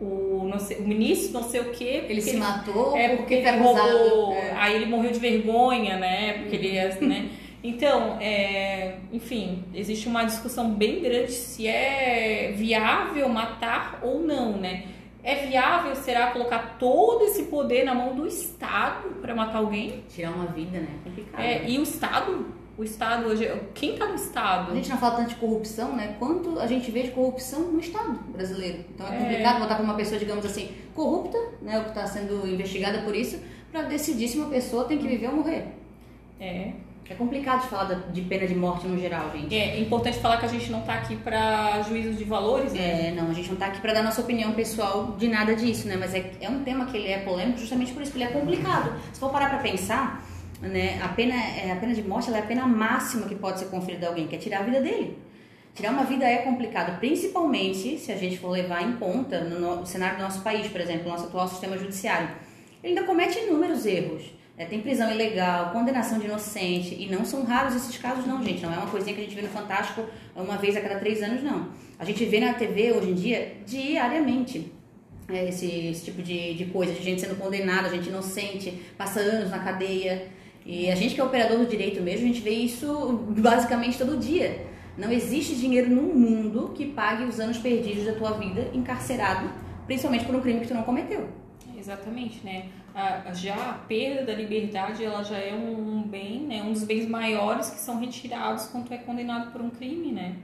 o, 0.00 0.48
não 0.50 0.58
sei, 0.58 0.78
o 0.78 0.82
ministro 0.82 1.34
não 1.34 1.48
sei 1.48 1.60
o 1.60 1.70
quê. 1.70 2.02
Ele 2.08 2.20
se 2.20 2.36
matou 2.36 2.96
é, 2.96 3.16
porque, 3.16 3.34
ele 3.34 3.50
roubou. 3.52 4.34
É. 4.34 4.54
Aí 4.56 4.74
ele 4.74 4.86
morreu 4.86 5.12
de 5.12 5.20
vergonha, 5.20 5.98
né? 5.98 6.32
Porque 6.38 6.56
ele 6.56 6.76
é, 6.76 6.98
né? 7.00 7.28
Então, 7.62 8.18
é, 8.20 8.96
enfim, 9.12 9.62
existe 9.72 10.08
uma 10.08 10.24
discussão 10.24 10.70
bem 10.70 11.00
grande 11.00 11.30
se 11.30 11.68
é 11.68 12.52
viável 12.56 13.28
matar 13.28 14.00
ou 14.02 14.20
não, 14.20 14.56
né? 14.56 14.82
É 15.24 15.46
viável, 15.46 15.96
será, 15.96 16.32
colocar 16.32 16.76
todo 16.78 17.24
esse 17.24 17.44
poder 17.44 17.82
na 17.82 17.94
mão 17.94 18.14
do 18.14 18.26
Estado 18.26 19.08
para 19.22 19.34
matar 19.34 19.56
alguém? 19.58 20.04
Tirar 20.10 20.32
uma 20.32 20.44
vida, 20.46 20.78
né? 20.78 20.98
Complicado. 21.02 21.40
É, 21.40 21.66
e 21.66 21.78
o 21.78 21.82
Estado? 21.82 22.46
O 22.76 22.84
Estado 22.84 23.28
hoje. 23.28 23.50
Quem 23.72 23.94
está 23.94 24.06
no 24.06 24.16
Estado? 24.16 24.72
A 24.72 24.74
gente 24.74 24.90
não 24.90 24.98
fala 24.98 25.16
tanto 25.16 25.30
de 25.30 25.36
corrupção, 25.36 25.96
né? 25.96 26.16
Quanto 26.18 26.60
a 26.60 26.66
gente 26.66 26.90
vê 26.90 27.04
de 27.04 27.12
corrupção 27.12 27.60
no 27.72 27.80
Estado 27.80 28.12
brasileiro. 28.28 28.84
Então 28.94 29.06
é 29.06 29.16
complicado 29.16 29.56
é. 29.56 29.60
botar 29.60 29.76
para 29.76 29.84
uma 29.84 29.94
pessoa, 29.94 30.18
digamos 30.18 30.44
assim, 30.44 30.70
corrupta, 30.94 31.38
né? 31.62 31.78
O 31.78 31.84
que 31.84 31.88
está 31.88 32.06
sendo 32.06 32.46
investigada 32.46 32.98
por 32.98 33.16
isso, 33.16 33.40
para 33.72 33.82
decidir 33.82 34.28
se 34.28 34.36
uma 34.36 34.50
pessoa 34.50 34.84
tem 34.84 34.98
que 34.98 35.08
viver 35.08 35.28
ou 35.28 35.36
morrer. 35.36 35.68
É. 36.38 36.72
É 37.08 37.14
complicado 37.14 37.62
de 37.62 37.68
falar 37.68 37.84
de 37.84 38.20
pena 38.22 38.46
de 38.46 38.54
morte 38.54 38.86
no 38.86 38.98
geral, 38.98 39.30
gente. 39.30 39.54
É, 39.54 39.76
é 39.76 39.80
importante 39.80 40.18
falar 40.18 40.38
que 40.38 40.46
a 40.46 40.48
gente 40.48 40.70
não 40.70 40.80
está 40.80 40.94
aqui 40.94 41.16
para 41.16 41.82
juízo 41.82 42.14
de 42.14 42.24
valores, 42.24 42.72
né? 42.72 43.08
É, 43.08 43.10
não, 43.12 43.30
a 43.30 43.34
gente 43.34 43.48
não 43.48 43.54
está 43.54 43.66
aqui 43.66 43.80
para 43.80 43.92
dar 43.92 44.02
nossa 44.02 44.22
opinião 44.22 44.52
pessoal 44.52 45.14
de 45.18 45.28
nada 45.28 45.54
disso, 45.54 45.86
né? 45.86 45.96
Mas 45.98 46.14
é, 46.14 46.32
é 46.40 46.48
um 46.48 46.64
tema 46.64 46.86
que 46.86 46.96
ele 46.96 47.08
é 47.08 47.18
polêmico 47.18 47.58
justamente 47.58 47.92
por 47.92 48.02
isso, 48.02 48.10
que 48.10 48.16
ele 48.16 48.24
é 48.24 48.28
complicado. 48.28 48.98
Se 49.12 49.20
for 49.20 49.30
parar 49.30 49.50
para 49.50 49.58
pensar, 49.58 50.26
né, 50.62 50.98
a 51.02 51.08
pena, 51.08 51.34
é, 51.34 51.70
a 51.72 51.76
pena 51.76 51.92
de 51.92 52.02
morte 52.02 52.28
ela 52.28 52.38
é 52.38 52.40
a 52.40 52.46
pena 52.46 52.66
máxima 52.66 53.26
que 53.26 53.34
pode 53.34 53.58
ser 53.58 53.66
conferida 53.66 54.06
a 54.06 54.08
alguém, 54.08 54.26
que 54.26 54.36
é 54.36 54.38
tirar 54.38 54.60
a 54.60 54.62
vida 54.62 54.80
dele. 54.80 55.18
Tirar 55.74 55.90
uma 55.90 56.04
vida 56.04 56.24
é 56.24 56.38
complicado, 56.38 56.98
principalmente 57.00 57.98
se 57.98 58.12
a 58.12 58.16
gente 58.16 58.38
for 58.38 58.48
levar 58.48 58.82
em 58.82 58.92
conta 58.96 59.42
no, 59.42 59.76
no 59.76 59.86
cenário 59.86 60.16
do 60.16 60.22
nosso 60.22 60.40
país, 60.40 60.68
por 60.68 60.80
exemplo, 60.80 61.08
o 61.08 61.10
nosso 61.10 61.26
atual 61.26 61.48
sistema 61.48 61.76
judiciário. 61.76 62.30
Ele 62.82 62.94
ainda 62.94 63.02
comete 63.02 63.38
inúmeros 63.40 63.84
erros 63.84 64.22
é, 64.56 64.64
tem 64.64 64.80
prisão 64.80 65.10
ilegal, 65.10 65.72
condenação 65.72 66.18
de 66.18 66.26
inocente, 66.26 66.96
e 66.98 67.08
não 67.10 67.24
são 67.24 67.44
raros 67.44 67.74
esses 67.74 67.96
casos, 67.98 68.26
não, 68.26 68.42
gente. 68.42 68.62
Não 68.62 68.72
é 68.72 68.76
uma 68.76 68.90
coisinha 68.90 69.14
que 69.14 69.20
a 69.20 69.24
gente 69.24 69.34
vê 69.34 69.42
no 69.42 69.48
Fantástico 69.48 70.04
uma 70.34 70.56
vez 70.56 70.76
a 70.76 70.80
cada 70.80 70.98
três 70.98 71.22
anos, 71.22 71.42
não. 71.42 71.68
A 71.98 72.04
gente 72.04 72.24
vê 72.24 72.40
na 72.40 72.54
TV 72.54 72.92
hoje 72.92 73.10
em 73.10 73.14
dia 73.14 73.56
diariamente 73.66 74.72
é, 75.28 75.48
esse, 75.48 75.66
esse, 75.66 76.04
tipo 76.04 76.22
de, 76.22 76.54
de 76.54 76.66
coisa, 76.66 76.92
de 76.92 77.02
gente 77.02 77.20
sendo 77.20 77.36
condenada, 77.36 77.88
gente 77.88 78.08
inocente, 78.08 78.70
passa 78.96 79.20
anos 79.20 79.50
na 79.50 79.58
cadeia. 79.58 80.28
E 80.64 80.90
a 80.90 80.94
gente 80.94 81.14
que 81.14 81.20
é 81.20 81.24
operador 81.24 81.58
do 81.58 81.66
direito 81.66 82.00
mesmo, 82.00 82.24
a 82.24 82.28
gente 82.28 82.40
vê 82.40 82.50
isso 82.50 83.26
basicamente 83.36 83.98
todo 83.98 84.16
dia. 84.16 84.66
Não 84.96 85.10
existe 85.10 85.56
dinheiro 85.56 85.90
no 85.90 86.02
mundo 86.02 86.72
que 86.74 86.86
pague 86.86 87.24
os 87.24 87.40
anos 87.40 87.58
perdidos 87.58 88.04
da 88.04 88.12
tua 88.12 88.32
vida 88.32 88.70
encarcerado 88.72 89.64
principalmente 89.86 90.24
por 90.24 90.34
um 90.34 90.40
crime 90.40 90.60
que 90.60 90.68
tu 90.68 90.74
não 90.74 90.82
cometeu. 90.82 91.28
Exatamente, 91.76 92.40
né? 92.44 92.66
Já 93.32 93.70
a 93.70 93.72
perda 93.74 94.24
da 94.24 94.34
liberdade, 94.34 95.04
ela 95.04 95.24
já 95.24 95.36
é 95.36 95.52
um, 95.52 96.02
bem, 96.02 96.42
né? 96.42 96.62
Um 96.62 96.72
dos 96.72 96.84
bens 96.84 97.08
maiores 97.08 97.70
que 97.70 97.80
são 97.80 97.98
retirados 97.98 98.66
quando 98.66 98.92
é 98.92 98.98
condenado 98.98 99.50
por 99.50 99.60
um 99.60 99.70
crime, 99.70 100.12
né? 100.12 100.36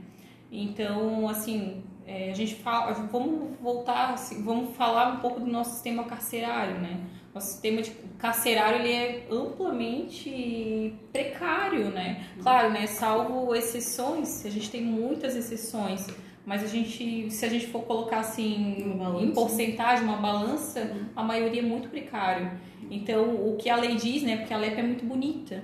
Então, 0.51 1.29
assim, 1.29 1.81
é, 2.05 2.29
a 2.29 2.33
gente 2.33 2.55
fala, 2.55 2.91
vamos 2.91 3.57
voltar, 3.61 4.13
assim, 4.13 4.43
vamos 4.43 4.75
falar 4.75 5.13
um 5.13 5.19
pouco 5.19 5.39
do 5.39 5.47
nosso 5.47 5.75
sistema 5.75 6.03
carcerário, 6.03 6.77
né? 6.79 6.99
Nosso 7.33 7.51
sistema 7.51 7.81
de 7.81 7.91
carcerário 8.19 8.79
ele 8.79 8.91
é 8.91 9.27
amplamente 9.31 10.93
precário, 11.13 11.89
né? 11.89 12.27
Claro, 12.43 12.69
né? 12.71 12.85
Salvo 12.85 13.55
exceções, 13.55 14.45
a 14.45 14.49
gente 14.49 14.69
tem 14.69 14.81
muitas 14.81 15.37
exceções, 15.37 16.05
mas 16.45 16.63
a 16.63 16.67
gente, 16.67 17.29
se 17.29 17.45
a 17.45 17.49
gente 17.49 17.67
for 17.67 17.83
colocar 17.83 18.19
assim 18.19 18.97
em 19.21 19.31
porcentagem, 19.31 20.03
uma 20.03 20.17
balança, 20.17 20.81
uhum. 20.81 21.05
a 21.15 21.23
maioria 21.23 21.61
é 21.61 21.65
muito 21.65 21.89
precário. 21.89 22.51
Então, 22.89 23.35
o 23.47 23.55
que 23.57 23.69
a 23.69 23.75
lei 23.75 23.95
diz, 23.95 24.23
né? 24.23 24.37
Porque 24.37 24.53
a 24.53 24.57
LEP 24.57 24.79
é 24.79 24.83
muito 24.83 25.05
bonita. 25.05 25.63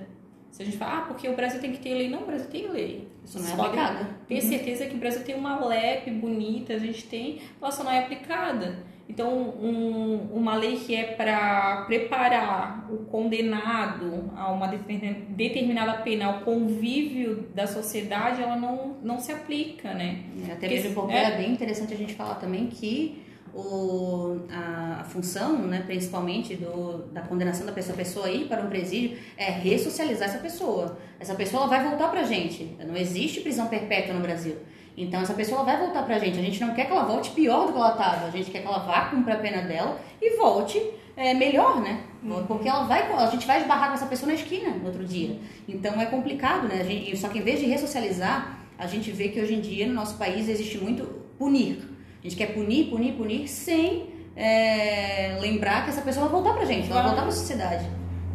Se 0.50 0.62
a 0.62 0.64
gente 0.64 0.78
fala, 0.78 0.98
ah, 0.98 1.00
porque 1.02 1.28
o 1.28 1.36
Brasil 1.36 1.60
tem 1.60 1.72
que 1.72 1.78
ter 1.78 1.94
lei. 1.94 2.08
Não, 2.08 2.22
o 2.22 2.26
Brasil 2.26 2.48
tem 2.48 2.68
lei. 2.68 3.08
Isso 3.24 3.38
não 3.40 3.48
é 3.48 3.52
aplicada. 3.52 4.08
Tenho 4.26 4.42
uhum. 4.42 4.48
certeza 4.48 4.86
que 4.86 4.94
o 4.94 4.98
Brasil 4.98 5.22
tem 5.24 5.34
uma 5.34 5.64
LEP 5.64 6.10
bonita, 6.12 6.72
a 6.72 6.78
gente 6.78 7.04
tem, 7.04 7.40
ela 7.60 7.70
só 7.70 7.84
não 7.84 7.90
é 7.90 7.98
aplicada. 7.98 8.78
Então, 9.08 9.30
um, 9.32 10.28
uma 10.34 10.54
lei 10.54 10.76
que 10.76 10.94
é 10.94 11.04
para 11.04 11.84
preparar 11.86 12.86
o 12.92 12.98
condenado 13.06 14.30
a 14.36 14.52
uma 14.52 14.66
determinada 14.66 15.94
pena, 16.02 16.26
ao 16.26 16.40
convívio 16.40 17.48
da 17.54 17.66
sociedade, 17.66 18.42
ela 18.42 18.56
não, 18.56 18.98
não 19.02 19.18
se 19.18 19.32
aplica, 19.32 19.94
né? 19.94 20.24
É, 20.46 20.52
até 20.52 20.68
mesmo 20.68 20.94
porque 20.94 21.14
é, 21.14 21.24
era 21.24 21.36
bem 21.36 21.52
interessante 21.52 21.94
a 21.94 21.96
gente 21.96 22.14
falar 22.14 22.34
também 22.34 22.66
que 22.66 23.22
o, 23.54 24.40
a, 24.50 25.00
a, 25.00 25.04
função, 25.04 25.58
né, 25.58 25.82
principalmente 25.86 26.54
do, 26.54 27.06
da 27.10 27.22
condenação 27.22 27.64
da 27.64 27.72
pessoa, 27.72 27.96
pessoa 27.96 28.30
ir 28.30 28.46
para 28.46 28.62
um 28.62 28.68
presídio, 28.68 29.16
é 29.36 29.50
ressocializar 29.50 30.28
essa 30.28 30.38
pessoa. 30.38 30.98
Essa 31.18 31.34
pessoa 31.34 31.66
vai 31.66 31.82
voltar 31.82 32.08
para 32.08 32.20
a 32.20 32.24
gente. 32.24 32.76
Não 32.86 32.96
existe 32.96 33.40
prisão 33.40 33.68
perpétua 33.68 34.14
no 34.14 34.20
Brasil. 34.20 34.56
Então 34.98 35.20
essa 35.20 35.34
pessoa 35.34 35.62
vai 35.62 35.78
voltar 35.78 36.02
pra 36.02 36.18
gente. 36.18 36.38
A 36.38 36.42
gente 36.42 36.60
não 36.60 36.74
quer 36.74 36.86
que 36.86 36.92
ela 36.92 37.04
volte 37.04 37.30
pior 37.30 37.66
do 37.66 37.72
que 37.72 37.78
ela 37.78 37.92
estava. 37.92 38.26
A 38.26 38.30
gente 38.30 38.50
quer 38.50 38.60
que 38.60 38.66
ela 38.66 38.80
vá 38.80 39.06
cumprir 39.06 39.34
a 39.34 39.38
pena 39.38 39.62
dela 39.62 40.00
e 40.20 40.36
volte 40.36 40.82
é, 41.16 41.32
melhor, 41.34 41.80
né? 41.80 42.00
Uhum. 42.22 42.44
Porque 42.46 42.68
ela 42.68 42.84
vai, 42.84 43.10
a 43.12 43.26
gente 43.26 43.46
vai 43.46 43.60
esbarrar 43.60 43.88
com 43.88 43.94
essa 43.94 44.06
pessoa 44.06 44.28
na 44.28 44.34
esquina 44.34 44.70
no 44.70 44.86
outro 44.86 45.04
dia. 45.04 45.38
Então 45.68 46.00
é 46.00 46.06
complicado, 46.06 46.66
né? 46.66 46.84
Gente, 46.84 47.16
só 47.16 47.28
que 47.28 47.38
em 47.38 47.42
vez 47.42 47.60
de 47.60 47.66
ressocializar, 47.66 48.58
a 48.76 48.86
gente 48.86 49.10
vê 49.10 49.28
que 49.28 49.40
hoje 49.40 49.54
em 49.54 49.60
dia 49.60 49.86
no 49.86 49.94
nosso 49.94 50.16
país 50.16 50.48
existe 50.48 50.78
muito 50.78 51.04
punir. 51.38 51.78
A 52.20 52.22
gente 52.22 52.36
quer 52.36 52.52
punir, 52.54 52.90
punir, 52.90 53.12
punir 53.12 53.48
sem 53.48 54.06
é, 54.34 55.38
lembrar 55.40 55.84
que 55.84 55.90
essa 55.90 56.02
pessoa 56.02 56.26
vai 56.26 56.40
voltar 56.40 56.54
pra 56.54 56.64
gente, 56.64 56.88
vai 56.88 57.02
voltar 57.02 57.22
pra 57.22 57.30
sociedade. 57.30 57.84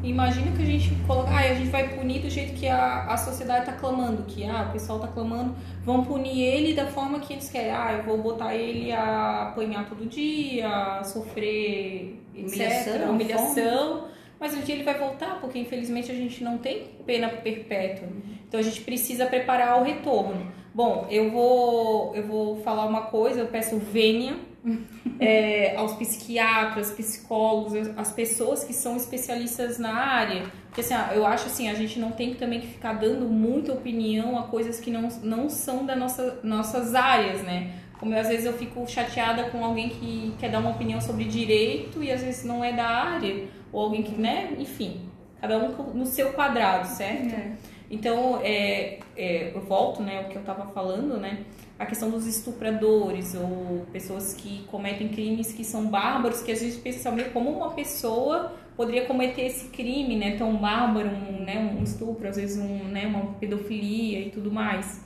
Imagina 0.04 0.52
que 0.52 0.62
a 0.62 0.66
gente 0.66 0.94
coloca, 1.08 1.30
ah, 1.30 1.40
a 1.40 1.54
gente 1.54 1.70
vai 1.70 1.96
punir 1.96 2.20
do 2.20 2.30
jeito 2.30 2.54
que 2.54 2.68
a, 2.68 3.06
a 3.06 3.16
sociedade 3.16 3.62
está 3.62 3.72
clamando, 3.72 4.24
que 4.24 4.44
ah, 4.44 4.68
o 4.68 4.74
pessoal 4.74 4.98
está 4.98 5.08
clamando, 5.08 5.56
vão 5.86 6.04
punir 6.04 6.42
ele 6.42 6.74
da 6.74 6.88
forma 6.88 7.22
que 7.22 7.32
eles 7.32 7.50
querem. 7.50 7.72
Ah, 7.72 7.94
eu 7.94 8.04
vou 8.04 8.18
botar 8.18 8.54
ele 8.54 8.92
a 8.92 9.44
apanhar 9.44 9.88
todo 9.88 10.06
dia, 10.06 10.68
a 10.68 11.04
sofrer 11.06 12.22
humilhação, 12.36 12.96
etc, 12.96 13.10
humilhação. 13.10 14.08
Mas 14.38 14.54
um 14.54 14.60
dia 14.60 14.76
ele 14.76 14.84
vai 14.84 14.98
voltar, 14.98 15.40
porque 15.40 15.58
infelizmente 15.58 16.12
a 16.12 16.16
gente 16.16 16.44
não 16.44 16.58
tem 16.58 16.90
pena 17.06 17.30
perpétua. 17.30 18.10
Então 18.46 18.60
a 18.60 18.64
gente 18.64 18.82
precisa 18.82 19.26
preparar 19.26 19.80
o 19.80 19.86
retorno. 19.86 20.52
Bom, 20.76 21.08
eu 21.10 21.32
vou, 21.32 22.14
eu 22.14 22.28
vou 22.28 22.62
falar 22.62 22.86
uma 22.86 23.04
coisa, 23.04 23.40
eu 23.40 23.48
peço 23.48 23.78
vênia 23.78 24.36
é, 25.20 25.76
aos 25.76 25.94
psiquiatras, 25.94 26.92
psicólogos, 26.92 27.90
as 27.98 28.12
pessoas 28.12 28.64
que 28.64 28.74
são 28.74 28.96
especialistas 28.96 29.78
na 29.78 29.94
área. 29.94 30.44
Porque 30.68 30.82
assim, 30.82 30.96
eu 31.14 31.26
acho 31.26 31.48
assim, 31.48 31.70
a 31.70 31.74
gente 31.74 32.00
não 32.00 32.12
tem 32.12 32.34
também 32.34 32.62
que 32.62 32.68
ficar 32.68 32.94
dando 32.94 33.28
muita 33.28 33.74
opinião 33.74 34.38
a 34.38 34.44
coisas 34.44 34.80
que 34.80 34.90
não, 34.90 35.08
não 35.22 35.50
são 35.50 35.86
das 35.86 35.98
nossa, 35.98 36.40
nossas 36.44 36.96
áreas, 36.96 37.44
né? 37.44 37.74
Como 38.00 38.14
eu, 38.14 38.20
às 38.20 38.28
vezes 38.28 38.46
eu 38.46 38.54
fico 38.54 38.86
chateada 38.88 39.46
com 39.46 39.64
alguém 39.64 39.90
que 39.90 40.34
quer 40.40 40.50
dar 40.50 40.60
uma 40.60 40.72
opinião 40.72 41.00
sobre 41.00 41.26
direito 41.26 42.04
e 42.04 42.12
às 42.12 42.22
vezes 42.22 42.44
não 42.44 42.64
é 42.64 42.74
da 42.74 42.86
área, 42.86 43.46
ou 43.72 43.82
alguém 43.82 44.04
que, 44.04 44.20
né, 44.20 44.54
enfim, 44.60 45.02
cada 45.40 45.58
um 45.58 45.72
no 45.94 46.06
seu 46.06 46.34
quadrado, 46.34 46.88
certo? 46.88 47.34
É. 47.34 47.52
Então, 47.90 48.42
é, 48.44 49.00
é, 49.16 49.52
eu 49.54 49.62
volto, 49.62 50.02
né, 50.02 50.22
o 50.22 50.30
que 50.30 50.36
eu 50.36 50.42
estava 50.42 50.66
falando, 50.74 51.18
né? 51.18 51.46
A 51.84 51.86
questão 51.86 52.10
dos 52.10 52.26
estupradores 52.26 53.36
ou 53.36 53.86
pessoas 53.92 54.34
que 54.34 54.64
cometem 54.72 55.10
crimes 55.10 55.52
que 55.52 55.64
são 55.64 55.88
bárbaros, 55.88 56.42
que 56.42 56.52
a 56.52 56.56
gente 56.56 56.78
pensa 56.78 57.12
como 57.34 57.52
uma 57.52 57.72
pessoa 57.72 58.54
poderia 58.76 59.06
cometer 59.06 59.44
esse 59.44 59.70
crime, 59.70 60.16
né, 60.16 60.36
tão 60.36 60.56
bárbaro, 60.58 61.10
um, 61.10 61.44
né, 61.44 61.60
um 61.60 61.84
estupro, 61.84 62.28
às 62.28 62.38
vezes 62.38 62.58
um, 62.58 62.86
né, 62.86 63.06
uma 63.06 63.34
pedofilia 63.34 64.20
e 64.20 64.30
tudo 64.32 64.52
mais. 64.52 65.04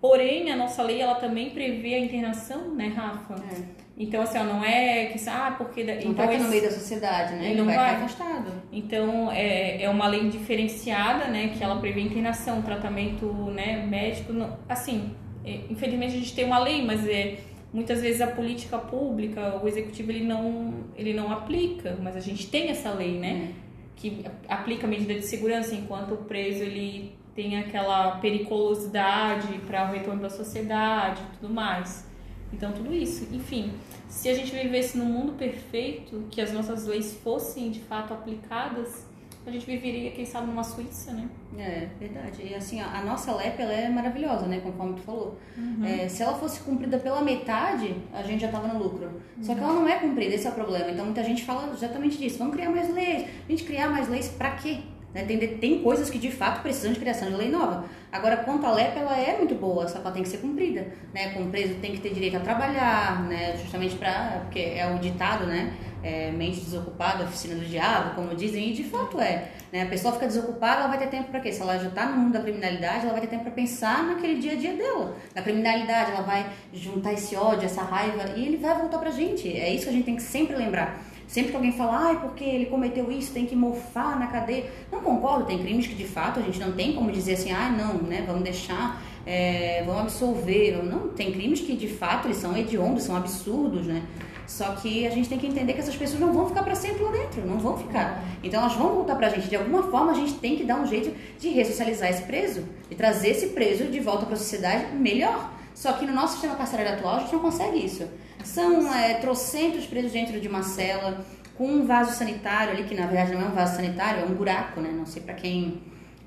Porém, 0.00 0.50
a 0.50 0.56
nossa 0.56 0.82
lei 0.82 1.00
ela 1.00 1.14
também 1.14 1.50
prevê 1.50 1.94
a 1.94 2.00
internação, 2.00 2.74
né, 2.74 2.88
Rafa? 2.88 3.34
É. 3.34 3.62
Então, 3.96 4.20
assim, 4.20 4.38
ó, 4.38 4.44
não 4.44 4.64
é 4.64 5.06
que 5.06 5.28
ah, 5.28 5.54
porque 5.56 5.84
não 5.84 5.94
então 5.94 6.26
vai 6.26 6.38
no 6.38 6.48
meio 6.48 6.62
da 6.62 6.70
sociedade, 6.70 7.34
né? 7.34 7.50
Ele 7.50 7.58
não 7.58 7.66
vai, 7.66 7.76
vai 7.76 7.94
afastado. 7.94 8.50
Então, 8.72 9.30
é, 9.30 9.82
é 9.82 9.88
uma 9.88 10.08
lei 10.08 10.28
diferenciada, 10.28 11.28
né, 11.28 11.48
que 11.56 11.62
ela 11.62 11.80
prevê 11.80 12.00
internação, 12.00 12.62
tratamento, 12.62 13.26
né, 13.52 13.86
médico, 13.86 14.32
assim, 14.68 15.14
infelizmente 15.44 16.14
a 16.14 16.18
gente 16.18 16.34
tem 16.34 16.44
uma 16.44 16.58
lei, 16.58 16.84
mas 16.84 17.06
é, 17.06 17.38
muitas 17.72 18.00
vezes 18.00 18.20
a 18.20 18.26
política 18.26 18.78
pública, 18.78 19.60
o 19.62 19.66
executivo 19.66 20.10
ele 20.10 20.24
não, 20.24 20.84
ele 20.96 21.12
não 21.12 21.32
aplica, 21.32 21.98
mas 22.02 22.16
a 22.16 22.20
gente 22.20 22.48
tem 22.48 22.68
essa 22.68 22.92
lei, 22.92 23.18
né? 23.18 23.52
Que 23.96 24.24
aplica 24.48 24.86
medida 24.86 25.14
de 25.14 25.22
segurança 25.22 25.74
enquanto 25.74 26.14
o 26.14 26.18
preso 26.18 26.62
ele 26.62 27.12
tem 27.34 27.58
aquela 27.58 28.18
periculosidade 28.18 29.58
para 29.66 29.88
o 29.88 29.92
retorno 29.92 30.20
da 30.20 30.30
sociedade 30.30 31.22
tudo 31.38 31.52
mais. 31.52 32.06
Então, 32.52 32.72
tudo 32.72 32.92
isso. 32.92 33.26
Enfim, 33.32 33.72
se 34.08 34.28
a 34.28 34.34
gente 34.34 34.54
vivesse 34.54 34.98
num 34.98 35.06
mundo 35.06 35.32
perfeito, 35.32 36.24
que 36.30 36.40
as 36.40 36.52
nossas 36.52 36.86
leis 36.86 37.18
fossem 37.22 37.70
de 37.70 37.80
fato 37.80 38.12
aplicadas, 38.12 39.06
a 39.44 39.50
gente 39.50 39.66
viveria, 39.66 40.10
quem 40.12 40.24
sabe, 40.24 40.46
numa 40.46 40.62
Suíça, 40.62 41.12
né? 41.12 41.28
É, 41.58 41.88
verdade. 41.98 42.42
E 42.42 42.54
assim, 42.54 42.80
a, 42.80 43.02
nossa 43.02 43.34
LEP, 43.34 43.60
ela 43.60 43.72
é 43.72 43.88
maravilhosa, 43.88 44.46
né? 44.46 44.60
Conforme 44.60 44.94
tu 44.94 45.02
falou. 45.02 45.38
Uhum. 45.56 45.84
É, 45.84 46.08
se 46.08 46.22
ela 46.22 46.34
fosse 46.34 46.60
cumprida 46.60 46.98
pela 46.98 47.20
metade, 47.22 47.96
a 48.12 48.22
gente 48.22 48.40
já 48.40 48.48
tava 48.48 48.68
no 48.68 48.78
lucro. 48.78 49.06
Uhum. 49.06 49.42
Só 49.42 49.54
que 49.54 49.60
ela 49.60 49.72
não 49.72 49.88
é 49.88 49.98
cumprida, 49.98 50.34
esse 50.34 50.46
é 50.46 50.50
o 50.50 50.54
problema. 50.54 50.90
Então, 50.90 51.04
muita 51.04 51.24
gente 51.24 51.44
fala 51.44 51.72
exatamente 51.72 52.18
disso. 52.18 52.38
Vamos 52.38 52.54
criar 52.54 52.70
mais 52.70 52.92
leis. 52.94 53.28
A 53.48 53.50
gente 53.50 53.64
criar 53.64 53.88
mais 53.90 54.08
leis 54.08 54.28
pra 54.28 54.52
quê? 54.52 54.78
Né? 55.12 55.24
Tem, 55.24 55.38
tem 55.58 55.82
coisas 55.82 56.08
que 56.08 56.18
de 56.18 56.30
fato 56.30 56.62
precisam 56.62 56.92
de 56.92 56.98
criação 56.98 57.28
de 57.28 57.34
lei 57.34 57.50
nova. 57.50 57.84
Agora, 58.10 58.38
quanto 58.38 58.64
à 58.64 58.72
LEP, 58.72 58.96
ela 58.96 59.18
é 59.18 59.36
muito 59.36 59.54
boa, 59.54 59.86
só 59.86 59.98
que 59.98 60.06
ela 60.06 60.12
tem 60.12 60.22
que 60.22 60.28
ser 60.28 60.38
cumprida. 60.38 60.86
Né? 61.12 61.30
Como 61.34 61.50
preso 61.50 61.74
tem 61.80 61.92
que 61.92 62.00
ter 62.00 62.14
direito 62.14 62.36
a 62.36 62.40
trabalhar, 62.40 63.22
né? 63.24 63.56
justamente 63.56 63.96
para. 63.96 64.40
Porque 64.44 64.60
é 64.60 64.86
o 64.94 64.98
ditado, 64.98 65.46
né? 65.46 65.74
É, 66.02 66.32
mente 66.32 66.60
desocupada, 66.60 67.24
oficina 67.24 67.54
do 67.54 67.64
diabo, 67.64 68.16
como 68.16 68.34
dizem, 68.34 68.70
e 68.70 68.72
de 68.72 68.84
fato 68.84 69.20
é. 69.20 69.52
Né? 69.72 69.82
A 69.82 69.86
pessoa 69.86 70.12
fica 70.12 70.26
desocupada, 70.26 70.80
ela 70.80 70.88
vai 70.88 70.98
ter 70.98 71.06
tempo 71.06 71.30
para 71.30 71.40
quê? 71.40 71.52
Se 71.52 71.62
ela 71.62 71.78
já 71.78 71.88
está 71.88 72.06
no 72.06 72.16
mundo 72.16 72.32
da 72.32 72.40
criminalidade, 72.40 73.04
ela 73.04 73.12
vai 73.12 73.20
ter 73.20 73.28
tempo 73.28 73.44
para 73.44 73.52
pensar 73.52 74.02
naquele 74.04 74.40
dia 74.40 74.52
a 74.52 74.56
dia 74.56 74.74
dela. 74.74 75.16
Na 75.34 75.42
criminalidade, 75.42 76.10
ela 76.10 76.22
vai 76.22 76.46
juntar 76.72 77.12
esse 77.12 77.36
ódio, 77.36 77.64
essa 77.64 77.82
raiva, 77.82 78.32
e 78.36 78.44
ele 78.44 78.56
vai 78.56 78.76
voltar 78.76 78.98
pra 78.98 79.10
gente. 79.10 79.48
É 79.56 79.72
isso 79.72 79.84
que 79.84 79.90
a 79.90 79.92
gente 79.92 80.04
tem 80.04 80.16
que 80.16 80.22
sempre 80.22 80.56
lembrar. 80.56 81.02
Sempre 81.32 81.50
que 81.50 81.56
alguém 81.56 81.72
fala, 81.72 82.08
ai, 82.08 82.20
porque 82.20 82.44
ele 82.44 82.66
cometeu 82.66 83.10
isso, 83.10 83.32
tem 83.32 83.46
que 83.46 83.56
mofar 83.56 84.18
na 84.18 84.26
cadeia. 84.26 84.66
Não 84.92 85.00
concordo, 85.00 85.46
tem 85.46 85.58
crimes 85.58 85.86
que 85.86 85.94
de 85.94 86.04
fato 86.04 86.38
a 86.38 86.42
gente 86.42 86.60
não 86.60 86.72
tem 86.72 86.92
como 86.92 87.10
dizer 87.10 87.32
assim, 87.32 87.50
ah, 87.50 87.70
não, 87.70 87.94
né, 88.02 88.22
vamos 88.26 88.42
deixar, 88.42 89.00
é, 89.24 89.82
vamos 89.86 90.02
absolver. 90.02 90.82
Não, 90.84 91.08
tem 91.08 91.32
crimes 91.32 91.62
que 91.62 91.74
de 91.74 91.88
fato 91.88 92.26
eles 92.26 92.36
são 92.36 92.54
hediondos, 92.54 93.04
são 93.04 93.16
absurdos, 93.16 93.86
né? 93.86 94.02
Só 94.46 94.72
que 94.76 95.06
a 95.06 95.10
gente 95.10 95.28
tem 95.28 95.38
que 95.38 95.46
entender 95.46 95.72
que 95.72 95.80
essas 95.80 95.96
pessoas 95.96 96.20
não 96.20 96.32
vão 96.32 96.48
ficar 96.48 96.62
para 96.62 96.74
sempre 96.74 97.02
lá 97.02 97.10
dentro, 97.10 97.46
não 97.46 97.58
vão 97.58 97.76
ficar. 97.78 98.22
Então 98.42 98.60
elas 98.60 98.74
vão 98.74 98.94
voltar 98.94 99.16
para 99.16 99.28
a 99.28 99.30
gente. 99.30 99.48
De 99.48 99.56
alguma 99.56 99.84
forma 99.84 100.12
a 100.12 100.14
gente 100.14 100.34
tem 100.34 100.56
que 100.56 100.64
dar 100.64 100.76
um 100.76 100.86
jeito 100.86 101.14
de 101.38 101.48
ressocializar 101.50 102.10
esse 102.10 102.22
preso, 102.22 102.64
de 102.88 102.96
trazer 102.96 103.28
esse 103.28 103.48
preso 103.48 103.84
de 103.84 104.00
volta 104.00 104.26
para 104.26 104.34
a 104.34 104.38
sociedade 104.38 104.94
melhor. 104.94 105.52
Só 105.74 105.92
que 105.94 106.06
no 106.06 106.12
nosso 106.12 106.34
sistema 106.34 106.54
carcerário 106.54 106.92
atual 106.92 107.16
a 107.16 107.18
gente 107.20 107.32
não 107.32 107.40
consegue 107.40 107.84
isso. 107.84 108.06
São 108.44 108.92
é, 108.94 109.14
trocentos 109.14 109.86
presos 109.86 110.12
dentro 110.12 110.40
de 110.40 110.48
uma 110.48 110.62
cela, 110.62 111.24
com 111.56 111.66
um 111.66 111.86
vaso 111.86 112.12
sanitário 112.12 112.72
ali, 112.72 112.84
que 112.84 112.94
na 112.94 113.06
verdade 113.06 113.32
não 113.32 113.40
é 113.40 113.44
um 113.44 113.54
vaso 113.54 113.76
sanitário, 113.76 114.22
é 114.22 114.24
um 114.24 114.34
buraco, 114.34 114.80
né? 114.80 114.90
Não 114.92 115.06
sei 115.06 115.22
para 115.22 115.34
quem 115.34 115.80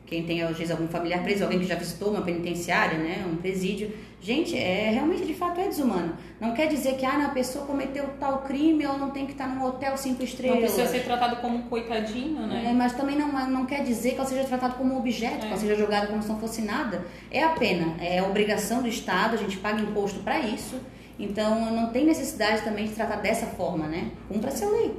quem 0.06 0.24
tem 0.24 0.42
às 0.42 0.58
vezes 0.58 0.72
algum 0.72 0.88
familiar 0.88 1.24
preso, 1.24 1.44
alguém 1.44 1.60
que 1.60 1.66
já 1.66 1.76
visitou 1.76 2.12
uma 2.12 2.22
penitenciária, 2.22 2.98
né, 2.98 3.26
um 3.28 3.36
presídio. 3.38 3.92
Gente, 4.22 4.58
é 4.58 4.90
realmente 4.92 5.26
de 5.26 5.34
fato 5.34 5.60
é 5.60 5.68
desumano. 5.68 6.14
Não 6.40 6.54
quer 6.54 6.68
dizer 6.68 6.96
que 6.96 7.06
ah, 7.06 7.26
a 7.26 7.30
pessoa 7.30 7.66
cometeu 7.66 8.06
tal 8.20 8.40
crime, 8.40 8.84
ela 8.84 8.98
não 8.98 9.12
tem 9.12 9.26
que 9.26 9.34
estar 9.34 9.48
num 9.48 9.64
hotel 9.64 9.96
cinco 9.98 10.24
estrelas. 10.24 10.60
Não 10.60 10.66
precisa 10.66 10.88
ser 10.88 11.04
tratado 11.04 11.36
como 11.38 11.58
um 11.58 11.62
coitadinho, 11.64 12.48
né? 12.48 12.68
É, 12.70 12.74
mas 12.74 12.94
também 12.94 13.16
não, 13.16 13.28
não 13.50 13.66
quer 13.66 13.84
dizer 13.84 14.12
que 14.12 14.16
ela 14.16 14.26
seja 14.26 14.44
tratada 14.44 14.74
como 14.76 14.96
um 14.96 14.98
objeto, 14.98 15.36
é. 15.36 15.40
que 15.40 15.46
ela 15.48 15.58
seja 15.58 15.76
jogada 15.76 16.08
como 16.08 16.22
se 16.22 16.30
não 16.30 16.40
fosse 16.40 16.62
nada. 16.62 17.06
É 17.30 17.44
a 17.44 17.50
pena, 17.50 17.96
é 18.00 18.20
a 18.20 18.26
obrigação 18.26 18.82
do 18.82 18.88
Estado, 18.88 19.36
a 19.36 19.38
gente 19.38 19.58
paga 19.58 19.82
imposto 19.82 20.20
para 20.20 20.40
isso 20.40 20.80
Então 21.20 21.72
não 21.72 21.90
tem 21.90 22.06
necessidade 22.06 22.64
também 22.64 22.86
de 22.86 22.94
tratar 22.94 23.18
dessa 23.18 23.46
forma, 23.46 23.88
né? 23.88 24.12
Cumpra-se 24.28 24.64
a 24.64 24.70
lei. 24.70 24.96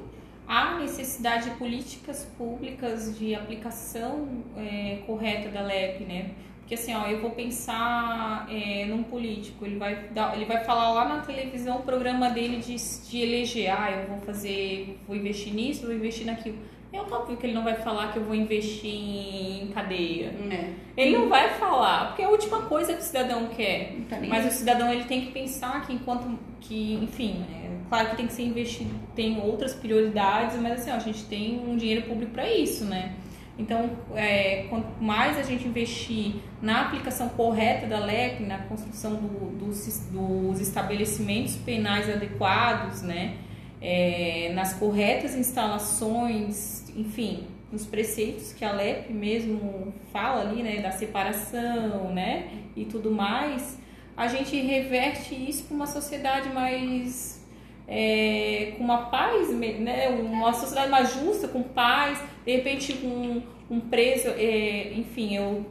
Há 0.49 0.79
necessidade 0.79 1.51
de 1.51 1.57
políticas 1.57 2.25
públicas 2.39 3.19
de 3.19 3.35
aplicação 3.35 4.45
é, 4.57 5.03
correta 5.07 5.49
da 5.49 5.63
LEP, 5.63 6.05
né? 6.05 6.31
Porque 6.61 6.75
assim, 6.75 6.95
ó, 6.95 7.07
eu 7.07 7.21
vou 7.21 7.31
pensar 7.31 8.47
é, 8.51 8.87
num 8.87 9.05
político, 9.05 9.65
ele 9.65 9.79
vai, 9.79 10.09
dar, 10.11 10.35
ele 10.35 10.45
vai 10.45 10.65
falar 10.65 10.93
lá 10.93 11.09
na 11.09 11.21
televisão 11.21 11.77
o 11.77 11.83
programa 11.83 12.29
dele 12.31 12.57
de, 12.57 12.75
de 13.09 13.21
eleger, 13.21 13.71
ah, 13.71 13.91
eu 13.91 14.09
vou 14.09 14.19
fazer, 14.21 14.99
vou 15.07 15.17
investir 15.17 15.55
nisso, 15.55 15.87
vou 15.87 15.95
investir 15.95 16.27
naquilo. 16.27 16.59
É 16.97 17.01
óbvio 17.01 17.37
que 17.37 17.47
ele 17.47 17.53
não 17.53 17.63
vai 17.63 17.75
falar 17.75 18.13
que 18.13 18.19
eu 18.19 18.25
vou 18.25 18.35
investir 18.35 18.91
em 18.91 19.69
cadeia. 19.69 20.35
É. 20.51 20.73
Ele 20.97 21.19
não 21.19 21.29
vai 21.29 21.51
falar, 21.51 22.07
porque 22.07 22.23
é 22.23 22.25
a 22.25 22.31
última 22.31 22.63
coisa 22.63 22.95
que 22.95 23.01
o 23.01 23.05
cidadão 23.05 23.49
quer. 23.49 23.95
Tá 24.09 24.19
Mas 24.27 24.47
o 24.47 24.51
cidadão 24.51 24.91
ele 24.91 25.05
tem 25.05 25.27
que 25.27 25.33
pensar 25.33 25.87
que 25.87 25.93
enquanto 25.93 26.39
que, 26.61 26.95
enfim, 26.95 27.45
é, 27.53 27.71
claro 27.91 28.11
que 28.11 28.17
tem 28.17 28.27
que 28.27 28.33
ser 28.33 28.45
investido, 28.45 28.95
tem 29.15 29.39
outras 29.41 29.75
prioridades, 29.75 30.59
mas 30.59 30.81
assim, 30.81 30.91
ó, 30.91 30.95
a 30.95 30.99
gente 30.99 31.25
tem 31.25 31.61
um 31.61 31.77
dinheiro 31.77 32.03
público 32.03 32.33
para 32.33 32.51
isso, 32.51 32.85
né? 32.87 33.15
Então, 33.59 33.91
é, 34.15 34.67
quanto 34.69 35.03
mais 35.03 35.39
a 35.39 35.43
gente 35.43 35.67
investir 35.67 36.35
na 36.61 36.83
aplicação 36.83 37.29
correta 37.31 37.87
da 37.87 37.99
LEP, 37.99 38.43
na 38.43 38.59
construção 38.59 39.15
do, 39.17 39.51
dos, 39.51 40.09
dos 40.11 40.61
estabelecimentos 40.61 41.57
penais 41.57 42.09
adequados, 42.09 43.03
né? 43.03 43.37
É, 43.81 44.53
nas 44.55 44.73
corretas 44.73 45.35
instalações, 45.35 46.89
enfim, 46.97 47.47
nos 47.71 47.85
preceitos 47.85 48.53
que 48.53 48.65
a 48.65 48.73
LEP 48.73 49.13
mesmo 49.13 49.93
fala 50.13 50.43
ali, 50.43 50.63
né, 50.63 50.81
da 50.81 50.93
separação, 50.93 52.13
né, 52.13 52.49
e 52.75 52.85
tudo 52.85 53.11
mais, 53.11 53.79
a 54.17 54.29
gente 54.29 54.57
reverte 54.57 55.35
isso 55.35 55.65
para 55.65 55.75
uma 55.75 55.87
sociedade 55.87 56.49
mais 56.51 57.45
é, 57.87 58.73
com 58.77 58.85
uma 58.85 59.07
paz, 59.07 59.51
né, 59.53 60.09
uma 60.09 60.53
sociedade 60.53 60.91
mais 60.91 61.13
justa, 61.15 61.49
com 61.49 61.63
paz, 61.63 62.23
de 62.45 62.57
repente 62.57 62.93
um, 63.05 63.43
um 63.71 63.81
preso, 63.81 64.29
é, 64.29 64.93
enfim, 64.95 65.37
eu, 65.37 65.67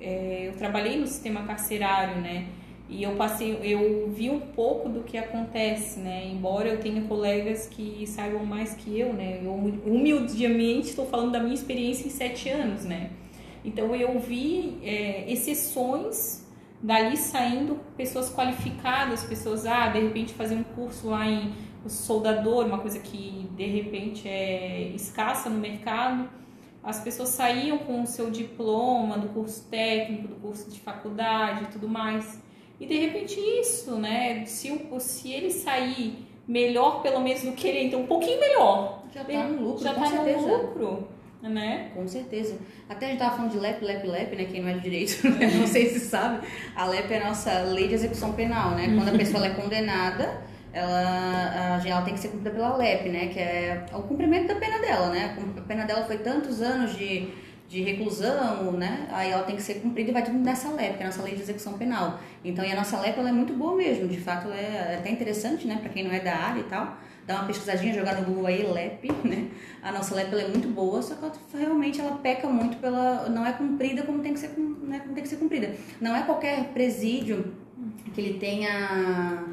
é, 0.00 0.48
eu 0.48 0.52
trabalhei 0.54 0.98
no 0.98 1.06
sistema 1.06 1.42
carcerário, 1.42 2.16
né, 2.20 2.46
e 2.90 3.04
eu 3.04 3.14
passei, 3.14 3.56
eu 3.62 4.10
vi 4.10 4.28
um 4.28 4.40
pouco 4.40 4.88
do 4.88 5.04
que 5.04 5.16
acontece, 5.16 6.00
né? 6.00 6.26
Embora 6.26 6.68
eu 6.68 6.80
tenha 6.80 7.00
colegas 7.02 7.68
que 7.68 8.04
saibam 8.04 8.44
mais 8.44 8.74
que 8.74 8.98
eu, 8.98 9.12
né? 9.12 9.40
Eu 9.44 9.52
humildemente 9.52 10.88
estou 10.88 11.06
falando 11.06 11.30
da 11.30 11.38
minha 11.38 11.54
experiência 11.54 12.08
em 12.08 12.10
sete 12.10 12.48
anos, 12.48 12.84
né? 12.84 13.10
Então 13.64 13.94
eu 13.94 14.18
vi 14.18 14.78
é, 14.82 15.30
exceções 15.30 16.44
dali 16.82 17.16
saindo 17.16 17.78
pessoas 17.96 18.34
qualificadas, 18.34 19.22
pessoas, 19.22 19.66
ah, 19.66 19.86
de 19.86 20.00
repente 20.00 20.34
fazer 20.34 20.56
um 20.56 20.64
curso 20.64 21.10
lá 21.10 21.24
em 21.28 21.52
soldador, 21.86 22.66
uma 22.66 22.78
coisa 22.78 22.98
que 22.98 23.48
de 23.52 23.66
repente 23.66 24.28
é 24.28 24.90
escassa 24.96 25.48
no 25.48 25.60
mercado. 25.60 26.28
As 26.82 26.98
pessoas 26.98 27.28
saíam 27.28 27.78
com 27.78 28.02
o 28.02 28.06
seu 28.06 28.32
diploma 28.32 29.16
do 29.16 29.28
curso 29.28 29.68
técnico, 29.70 30.26
do 30.26 30.36
curso 30.36 30.68
de 30.68 30.80
faculdade 30.80 31.64
e 31.64 31.66
tudo 31.68 31.88
mais. 31.88 32.42
E 32.80 32.86
de 32.86 32.98
repente 32.98 33.38
isso, 33.38 33.96
né? 33.96 34.44
Se, 34.46 34.70
o, 34.70 34.98
se 34.98 35.30
ele 35.30 35.50
sair 35.50 36.26
melhor, 36.48 37.02
pelo 37.02 37.20
menos 37.20 37.42
do 37.42 37.52
que 37.52 37.68
ele, 37.68 37.84
então 37.84 38.00
um 38.00 38.06
pouquinho 38.06 38.40
melhor. 38.40 39.04
Já 39.14 39.22
tá 39.22 39.44
no 39.44 39.62
lucro, 39.62 39.84
já 39.84 39.94
com 39.94 40.00
tá 40.00 40.06
certeza. 40.06 40.40
no 40.40 40.56
lucro. 40.56 41.08
Né? 41.42 41.90
Com 41.94 42.06
certeza. 42.06 42.58
Até 42.88 43.06
a 43.06 43.08
gente 43.10 43.18
tava 43.18 43.36
falando 43.36 43.52
de 43.52 43.58
LEP, 43.58 43.82
LEP, 43.82 44.06
LEP, 44.06 44.36
né? 44.36 44.44
Quem 44.44 44.62
não 44.62 44.68
é 44.68 44.74
de 44.74 44.80
direito, 44.80 45.24
né? 45.28 45.46
não 45.58 45.66
sei 45.66 45.88
se 45.88 46.00
sabe. 46.00 46.46
A 46.74 46.86
LEP 46.86 47.10
é 47.12 47.22
a 47.22 47.28
nossa 47.28 47.62
lei 47.62 47.88
de 47.88 47.94
execução 47.94 48.32
penal, 48.32 48.72
né? 48.72 48.94
Quando 48.94 49.08
a 49.08 49.18
pessoa 49.18 49.46
é 49.46 49.50
condenada, 49.50 50.42
ela, 50.72 51.82
ela 51.84 52.02
tem 52.02 52.14
que 52.14 52.20
ser 52.20 52.28
cumprida 52.28 52.50
pela 52.50 52.76
LEP, 52.76 53.08
né? 53.08 53.28
Que 53.28 53.38
é 53.38 53.86
o 53.94 54.02
cumprimento 54.02 54.48
da 54.48 54.56
pena 54.56 54.78
dela, 54.78 55.08
né? 55.08 55.36
A 55.56 55.60
pena 55.62 55.84
dela 55.84 56.04
foi 56.04 56.18
tantos 56.18 56.60
anos 56.60 56.94
de 56.96 57.28
de 57.70 57.82
reclusão, 57.82 58.72
né? 58.72 59.06
Aí 59.12 59.30
ela 59.30 59.44
tem 59.44 59.54
que 59.54 59.62
ser 59.62 59.74
cumprida 59.74 60.10
e 60.10 60.12
vai 60.12 60.24
tudo 60.24 60.36
nessa 60.38 60.68
LEP, 60.72 60.96
que 60.96 61.02
é 61.04 61.06
a 61.06 61.06
nossa 61.06 61.22
lei 61.22 61.36
de 61.36 61.42
execução 61.42 61.74
penal. 61.74 62.18
Então, 62.44 62.64
e 62.64 62.72
a 62.72 62.74
nossa 62.74 63.00
LEP 63.00 63.16
ela 63.16 63.28
é 63.28 63.32
muito 63.32 63.52
boa 63.52 63.76
mesmo, 63.76 64.08
de 64.08 64.18
fato 64.18 64.48
é 64.48 64.96
até 64.98 65.08
interessante, 65.08 65.68
né, 65.68 65.78
para 65.80 65.88
quem 65.88 66.02
não 66.02 66.10
é 66.10 66.18
da 66.18 66.34
área 66.34 66.58
e 66.58 66.64
tal. 66.64 66.98
Dá 67.24 67.36
uma 67.36 67.44
pesquisadinha, 67.44 67.94
jogar 67.94 68.16
no 68.16 68.24
Google 68.24 68.46
aí, 68.46 68.66
LEP, 68.66 69.12
né? 69.24 69.50
A 69.80 69.92
nossa 69.92 70.16
LEP 70.16 70.32
ela 70.32 70.42
é 70.42 70.48
muito 70.48 70.66
boa, 70.66 71.00
só 71.00 71.14
que 71.14 71.24
ela, 71.24 71.32
realmente 71.54 72.00
ela 72.00 72.16
peca 72.16 72.48
muito 72.48 72.76
pela. 72.78 73.28
não 73.28 73.46
é 73.46 73.52
cumprida 73.52 74.02
como 74.02 74.18
tem 74.18 74.34
que 74.34 74.40
ser, 74.40 74.50
né, 74.58 74.98
como 74.98 75.14
tem 75.14 75.22
que 75.22 75.28
ser 75.28 75.36
cumprida. 75.36 75.72
Não 76.00 76.16
é 76.16 76.22
qualquer 76.22 76.72
presídio 76.72 77.54
que 78.12 78.20
ele 78.20 78.38
tenha 78.40 79.44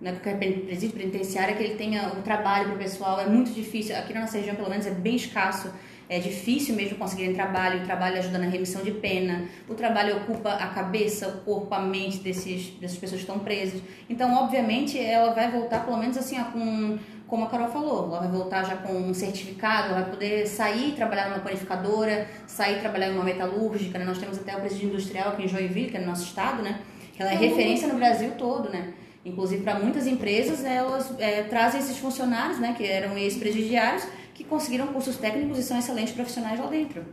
não 0.00 0.10
é 0.10 0.14
qualquer 0.14 0.38
presídio 0.38 0.96
penitenciário 0.96 1.54
que 1.56 1.62
ele 1.62 1.74
tenha 1.74 2.08
o 2.14 2.22
trabalho 2.22 2.66
para 2.66 2.76
o 2.76 2.78
pessoal, 2.78 3.20
é 3.20 3.26
muito 3.26 3.50
difícil. 3.50 3.94
Aqui 3.96 4.14
na 4.14 4.20
nossa 4.20 4.38
região, 4.38 4.54
pelo 4.54 4.70
menos, 4.70 4.86
é 4.86 4.90
bem 4.90 5.16
escasso 5.16 5.70
é 6.08 6.18
difícil 6.18 6.74
mesmo 6.74 6.96
conseguirem 6.96 7.34
trabalho, 7.34 7.82
o 7.82 7.84
trabalho 7.84 8.18
ajuda 8.18 8.38
na 8.38 8.46
remissão 8.46 8.82
de 8.82 8.92
pena, 8.92 9.44
o 9.68 9.74
trabalho 9.74 10.16
ocupa 10.16 10.50
a 10.50 10.68
cabeça, 10.68 11.28
o 11.28 11.40
corpo, 11.42 11.74
a 11.74 11.80
mente 11.80 12.18
desses, 12.18 12.70
dessas 12.80 12.96
pessoas 12.96 13.20
que 13.20 13.26
estão 13.26 13.38
presas. 13.38 13.82
Então, 14.08 14.34
obviamente, 14.34 14.98
ela 14.98 15.32
vai 15.34 15.50
voltar, 15.50 15.84
pelo 15.84 15.98
menos 15.98 16.16
assim, 16.16 16.40
ó, 16.40 16.44
com, 16.44 16.98
como 17.26 17.44
a 17.44 17.48
Carol 17.48 17.68
falou, 17.68 18.06
ela 18.06 18.20
vai 18.20 18.30
voltar 18.30 18.64
já 18.64 18.76
com 18.76 18.92
um 18.92 19.12
certificado, 19.12 19.88
ela 19.88 20.00
vai 20.00 20.10
poder 20.10 20.46
sair 20.46 20.92
trabalhar 20.92 21.28
numa 21.28 21.40
panificadora, 21.40 22.26
sair 22.46 22.80
trabalhar 22.80 23.08
em 23.08 23.14
uma 23.14 23.24
metalúrgica, 23.24 23.98
né? 23.98 24.04
Nós 24.04 24.18
temos 24.18 24.38
até 24.38 24.56
o 24.56 24.60
presídio 24.60 24.88
industrial 24.88 25.30
aqui 25.30 25.44
em 25.44 25.48
Joinville, 25.48 25.90
que 25.90 25.96
é 25.98 26.00
no 26.00 26.06
nosso 26.06 26.24
estado, 26.24 26.62
né? 26.62 26.80
Que 27.12 27.20
ela 27.20 27.32
é 27.32 27.36
referência 27.36 27.86
no 27.86 27.96
Brasil 27.96 28.32
todo, 28.38 28.70
né? 28.70 28.94
Inclusive, 29.24 29.62
para 29.62 29.78
muitas 29.78 30.06
empresas, 30.06 30.64
elas 30.64 31.14
é, 31.18 31.42
trazem 31.42 31.80
esses 31.80 31.98
funcionários, 31.98 32.58
né, 32.58 32.74
que 32.76 32.86
eram 32.86 33.18
ex-presidiários, 33.18 34.06
que 34.38 34.44
conseguiram 34.44 34.86
cursos 34.86 35.16
técnicos 35.16 35.58
e 35.58 35.64
são 35.64 35.76
excelentes 35.76 36.14
profissionais 36.14 36.60
lá 36.60 36.68
dentro. 36.68 37.04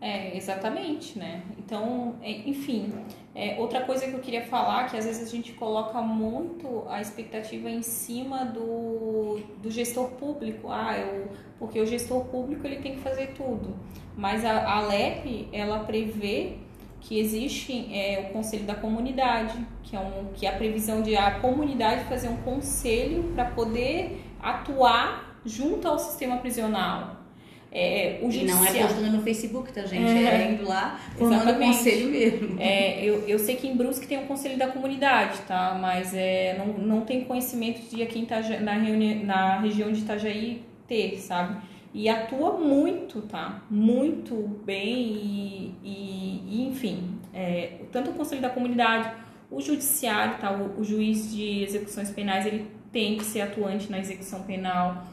É, 0.00 0.36
exatamente, 0.36 1.16
né? 1.16 1.44
Então, 1.56 2.16
é, 2.20 2.32
enfim, 2.48 2.92
é, 3.32 3.54
outra 3.60 3.82
coisa 3.82 4.08
que 4.08 4.12
eu 4.12 4.18
queria 4.18 4.42
falar, 4.42 4.90
que 4.90 4.96
às 4.96 5.04
vezes 5.04 5.28
a 5.28 5.30
gente 5.30 5.52
coloca 5.52 6.02
muito 6.02 6.84
a 6.88 7.00
expectativa 7.00 7.70
em 7.70 7.80
cima 7.80 8.44
do, 8.44 9.38
do 9.62 9.70
gestor 9.70 10.08
público, 10.10 10.68
ah, 10.68 10.98
eu, 10.98 11.28
porque 11.60 11.80
o 11.80 11.86
gestor 11.86 12.24
público 12.24 12.66
ele 12.66 12.80
tem 12.80 12.96
que 12.96 13.00
fazer 13.00 13.34
tudo, 13.36 13.76
mas 14.16 14.44
a, 14.44 14.68
a 14.68 14.80
LEP, 14.80 15.48
ela 15.52 15.84
prevê 15.84 16.56
que 17.00 17.20
existe 17.20 17.88
é, 17.94 18.28
o 18.28 18.32
conselho 18.32 18.64
da 18.64 18.74
comunidade, 18.74 19.64
que 19.84 19.94
é, 19.94 20.00
um, 20.00 20.32
que 20.34 20.44
é 20.44 20.48
a 20.48 20.56
previsão 20.56 21.02
de 21.02 21.14
a 21.14 21.38
comunidade 21.38 22.02
fazer 22.06 22.28
um 22.28 22.38
conselho 22.38 23.32
para 23.32 23.44
poder 23.44 24.24
atuar 24.42 25.23
junto 25.44 25.86
ao 25.86 25.98
sistema 25.98 26.38
prisional. 26.38 27.24
É, 27.76 28.20
o 28.22 28.30
judicial... 28.30 28.58
E 28.58 28.60
não 28.60 28.64
é 28.64 28.86
postando 28.86 29.10
no 29.10 29.22
Facebook, 29.22 29.72
tá, 29.72 29.82
gente? 29.82 30.06
É, 30.06 30.42
é 30.42 30.52
indo 30.52 30.68
lá 30.68 30.96
formando 31.18 31.58
conselho 31.58 32.08
mesmo. 32.08 32.56
É, 32.60 33.04
eu, 33.04 33.24
eu 33.26 33.36
sei 33.36 33.56
que 33.56 33.66
em 33.66 33.76
Brusque 33.76 34.06
tem 34.06 34.16
um 34.16 34.26
conselho 34.26 34.56
da 34.56 34.68
comunidade, 34.68 35.38
tá? 35.40 35.76
Mas 35.80 36.14
é, 36.14 36.56
não, 36.56 36.66
não 36.66 37.00
tenho 37.00 37.24
conhecimento 37.24 37.80
de 37.90 38.00
aqui 38.00 38.20
em 38.20 38.22
Itaja, 38.22 38.60
na, 38.60 38.74
reuni... 38.74 39.24
na 39.24 39.58
região 39.58 39.90
de 39.90 40.02
Itajaí 40.02 40.62
ter, 40.86 41.18
sabe? 41.18 41.56
E 41.92 42.08
atua 42.08 42.58
muito, 42.58 43.22
tá? 43.22 43.64
Muito 43.68 44.36
bem 44.64 44.96
e, 44.96 45.74
e, 45.82 46.42
e 46.48 46.68
enfim, 46.68 47.18
é, 47.32 47.80
tanto 47.90 48.10
o 48.10 48.14
conselho 48.14 48.40
da 48.40 48.50
comunidade, 48.50 49.10
o 49.50 49.60
judiciário, 49.60 50.38
tá? 50.38 50.52
O, 50.52 50.80
o 50.80 50.84
juiz 50.84 51.34
de 51.34 51.64
execuções 51.64 52.08
penais, 52.10 52.46
ele 52.46 52.68
tem 52.92 53.16
que 53.16 53.24
ser 53.24 53.40
atuante 53.40 53.90
na 53.90 53.98
execução 53.98 54.42
penal 54.44 55.04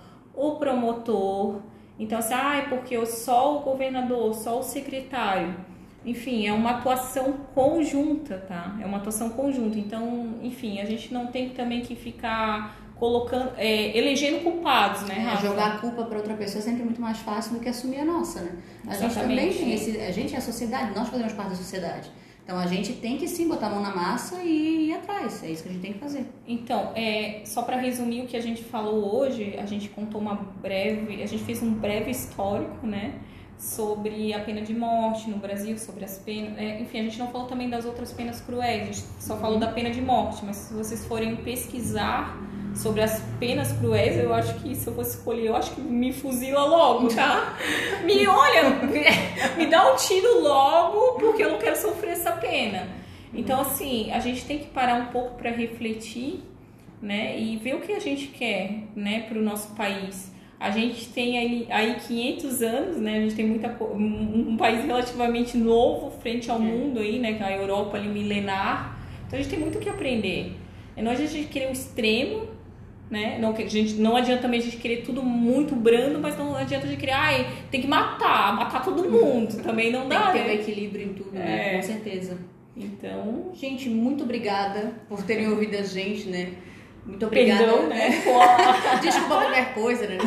o 0.47 0.55
promotor. 0.55 1.61
Então, 1.99 2.19
assim, 2.19 2.33
ah, 2.33 2.57
é 2.57 2.61
porque 2.63 3.03
só 3.05 3.57
o 3.57 3.59
governador, 3.61 4.33
só 4.33 4.59
o 4.59 4.63
secretário. 4.63 5.55
Enfim, 6.03 6.47
é 6.47 6.53
uma 6.53 6.71
atuação 6.71 7.33
conjunta, 7.53 8.37
tá? 8.47 8.75
É 8.81 8.85
uma 8.85 8.97
atuação 8.97 9.29
conjunta. 9.29 9.77
Então, 9.77 10.35
enfim, 10.41 10.79
a 10.79 10.85
gente 10.85 11.13
não 11.13 11.27
tem 11.27 11.49
também 11.49 11.81
que 11.81 11.95
ficar 11.95 12.75
colocando, 13.01 13.51
é, 13.57 13.95
elegendo 13.97 14.43
culpados, 14.43 15.01
né, 15.03 15.15
é, 15.17 15.21
Rafa? 15.21 15.45
É, 15.45 15.49
jogar 15.49 15.67
a 15.73 15.77
culpa 15.77 16.03
para 16.03 16.17
outra 16.17 16.35
pessoa 16.35 16.59
é 16.59 16.63
sempre 16.63 16.83
muito 16.83 17.01
mais 17.01 17.17
fácil 17.17 17.53
do 17.53 17.59
que 17.59 17.67
assumir 17.67 17.99
a 17.99 18.05
nossa, 18.05 18.41
né? 18.41 18.51
A 18.87 18.93
Exatamente. 18.93 19.13
gente 19.13 19.23
também 19.23 19.53
tem 19.53 19.73
esse, 19.73 19.99
a 19.99 20.11
gente 20.11 20.35
é 20.35 20.37
a 20.37 20.41
sociedade, 20.41 20.93
nós 20.95 21.09
fazemos 21.09 21.33
parte 21.33 21.49
da 21.49 21.55
sociedade. 21.55 22.11
Então 22.43 22.57
a 22.57 22.67
gente 22.67 22.93
tem 22.93 23.17
que 23.17 23.27
sim 23.27 23.47
botar 23.47 23.67
a 23.67 23.69
mão 23.69 23.81
na 23.81 23.95
massa 23.95 24.41
e 24.43 24.89
ir 24.89 24.93
atrás. 24.93 25.43
É 25.43 25.49
isso 25.49 25.63
que 25.63 25.69
a 25.69 25.71
gente 25.71 25.81
tem 25.81 25.93
que 25.93 25.99
fazer. 25.99 26.25
Então, 26.47 26.91
é, 26.95 27.41
só 27.45 27.61
para 27.61 27.77
resumir 27.77 28.23
o 28.23 28.27
que 28.27 28.35
a 28.35 28.41
gente 28.41 28.63
falou 28.63 29.15
hoje, 29.15 29.55
a 29.57 29.65
gente 29.65 29.89
contou 29.89 30.19
uma 30.19 30.35
breve, 30.35 31.21
a 31.21 31.25
gente 31.25 31.43
fez 31.43 31.61
um 31.61 31.73
breve 31.73 32.11
histórico, 32.11 32.85
né? 32.85 33.19
Sobre 33.57 34.33
a 34.33 34.39
pena 34.39 34.61
de 34.61 34.73
morte 34.73 35.29
no 35.29 35.37
Brasil, 35.37 35.77
sobre 35.77 36.03
as 36.03 36.17
penas. 36.17 36.57
É, 36.57 36.81
enfim, 36.81 36.99
a 36.99 37.03
gente 37.03 37.19
não 37.19 37.27
falou 37.27 37.47
também 37.47 37.69
das 37.69 37.85
outras 37.85 38.11
penas 38.11 38.41
cruéis, 38.41 38.81
a 38.81 38.85
gente 38.85 39.03
só 39.19 39.37
falou 39.37 39.53
uhum. 39.53 39.59
da 39.59 39.67
pena 39.67 39.91
de 39.91 40.01
morte, 40.01 40.43
mas 40.43 40.57
se 40.57 40.73
vocês 40.73 41.05
forem 41.05 41.35
pesquisar 41.37 42.37
sobre 42.75 43.01
as 43.01 43.21
penas 43.39 43.71
cruéis, 43.73 44.17
eu 44.17 44.33
acho 44.33 44.53
que 44.55 44.75
se 44.75 44.87
eu 44.87 44.93
fosse 44.93 45.17
escolher, 45.17 45.47
eu 45.47 45.55
acho 45.55 45.71
que 45.71 45.81
me 45.81 46.13
fuzila 46.13 46.63
logo, 46.65 47.07
tá? 47.09 47.57
Me 48.03 48.27
olha, 48.27 48.63
me 49.57 49.65
dá 49.67 49.91
um 49.91 49.95
tiro 49.95 50.41
logo, 50.41 51.19
porque 51.19 51.43
eu 51.43 51.51
não 51.51 51.57
quero 51.57 51.75
sofrer 51.75 52.11
essa 52.11 52.31
pena. 52.31 52.87
Então, 53.33 53.61
assim, 53.61 54.11
a 54.11 54.19
gente 54.19 54.45
tem 54.45 54.59
que 54.59 54.67
parar 54.67 54.95
um 54.95 55.05
pouco 55.07 55.35
para 55.35 55.49
refletir 55.51 56.43
né? 57.01 57.39
E 57.39 57.57
ver 57.57 57.75
o 57.75 57.81
que 57.81 57.91
a 57.93 57.99
gente 57.99 58.27
quer, 58.27 58.83
né, 58.95 59.21
para 59.21 59.39
o 59.39 59.41
nosso 59.41 59.73
país. 59.75 60.31
A 60.59 60.69
gente 60.69 61.07
tem 61.07 61.39
aí, 61.39 61.67
aí 61.71 61.95
500 61.95 62.61
anos, 62.61 62.97
né? 62.97 63.17
A 63.17 63.21
gente 63.21 63.33
tem 63.33 63.47
muita 63.47 63.75
um, 63.83 64.49
um 64.49 64.57
país 64.57 64.85
relativamente 64.85 65.57
novo 65.57 66.11
frente 66.21 66.51
ao 66.51 66.57
é. 66.57 66.59
mundo 66.59 66.99
aí, 66.99 67.17
né? 67.17 67.33
Que 67.33 67.41
é 67.41 67.47
a 67.47 67.57
Europa 67.57 67.97
ali 67.97 68.07
milenar. 68.07 68.99
Então 69.25 69.39
a 69.39 69.41
gente 69.41 69.49
tem 69.49 69.59
muito 69.59 69.79
o 69.79 69.81
que 69.81 69.89
aprender. 69.89 70.55
É 70.95 71.01
não 71.01 71.11
a 71.11 71.15
gente 71.15 71.47
querer 71.47 71.67
um 71.67 71.71
extremo, 71.71 72.47
né? 73.11 73.37
Não, 73.37 73.53
a 73.53 73.67
gente, 73.67 73.95
não 73.95 74.15
adianta 74.15 74.43
também 74.43 74.61
a 74.61 74.63
gente 74.63 74.77
querer 74.77 75.03
tudo 75.03 75.21
muito 75.21 75.75
brando, 75.75 76.17
mas 76.17 76.37
não 76.37 76.55
adianta 76.55 76.85
a 76.85 76.89
gente 76.89 76.99
querer, 76.99 77.11
ai, 77.11 77.51
tem 77.69 77.81
que 77.81 77.87
matar, 77.87 78.55
matar 78.55 78.81
todo 78.81 79.07
mundo. 79.07 79.61
Também 79.61 79.91
não 79.91 80.07
dá. 80.07 80.31
Tem 80.31 80.43
que 80.43 80.47
ter 80.47 80.47
né? 80.47 80.53
um 80.53 80.61
equilíbrio 80.61 81.05
em 81.07 81.13
tudo, 81.13 81.31
né? 81.33 81.73
É. 81.73 81.75
Com 81.75 81.83
certeza. 81.83 82.37
Então, 82.75 83.51
gente, 83.53 83.89
muito 83.89 84.23
obrigada 84.23 84.93
por 85.09 85.21
terem 85.23 85.49
ouvido 85.49 85.75
a 85.75 85.83
gente, 85.83 86.29
né? 86.29 86.53
Muito 87.05 87.25
obrigada. 87.25 87.63
Perdão, 87.63 87.87
né? 87.87 88.09
Desculpa 89.01 89.41
qualquer 89.41 89.73
coisa, 89.73 90.05
né? 90.05 90.17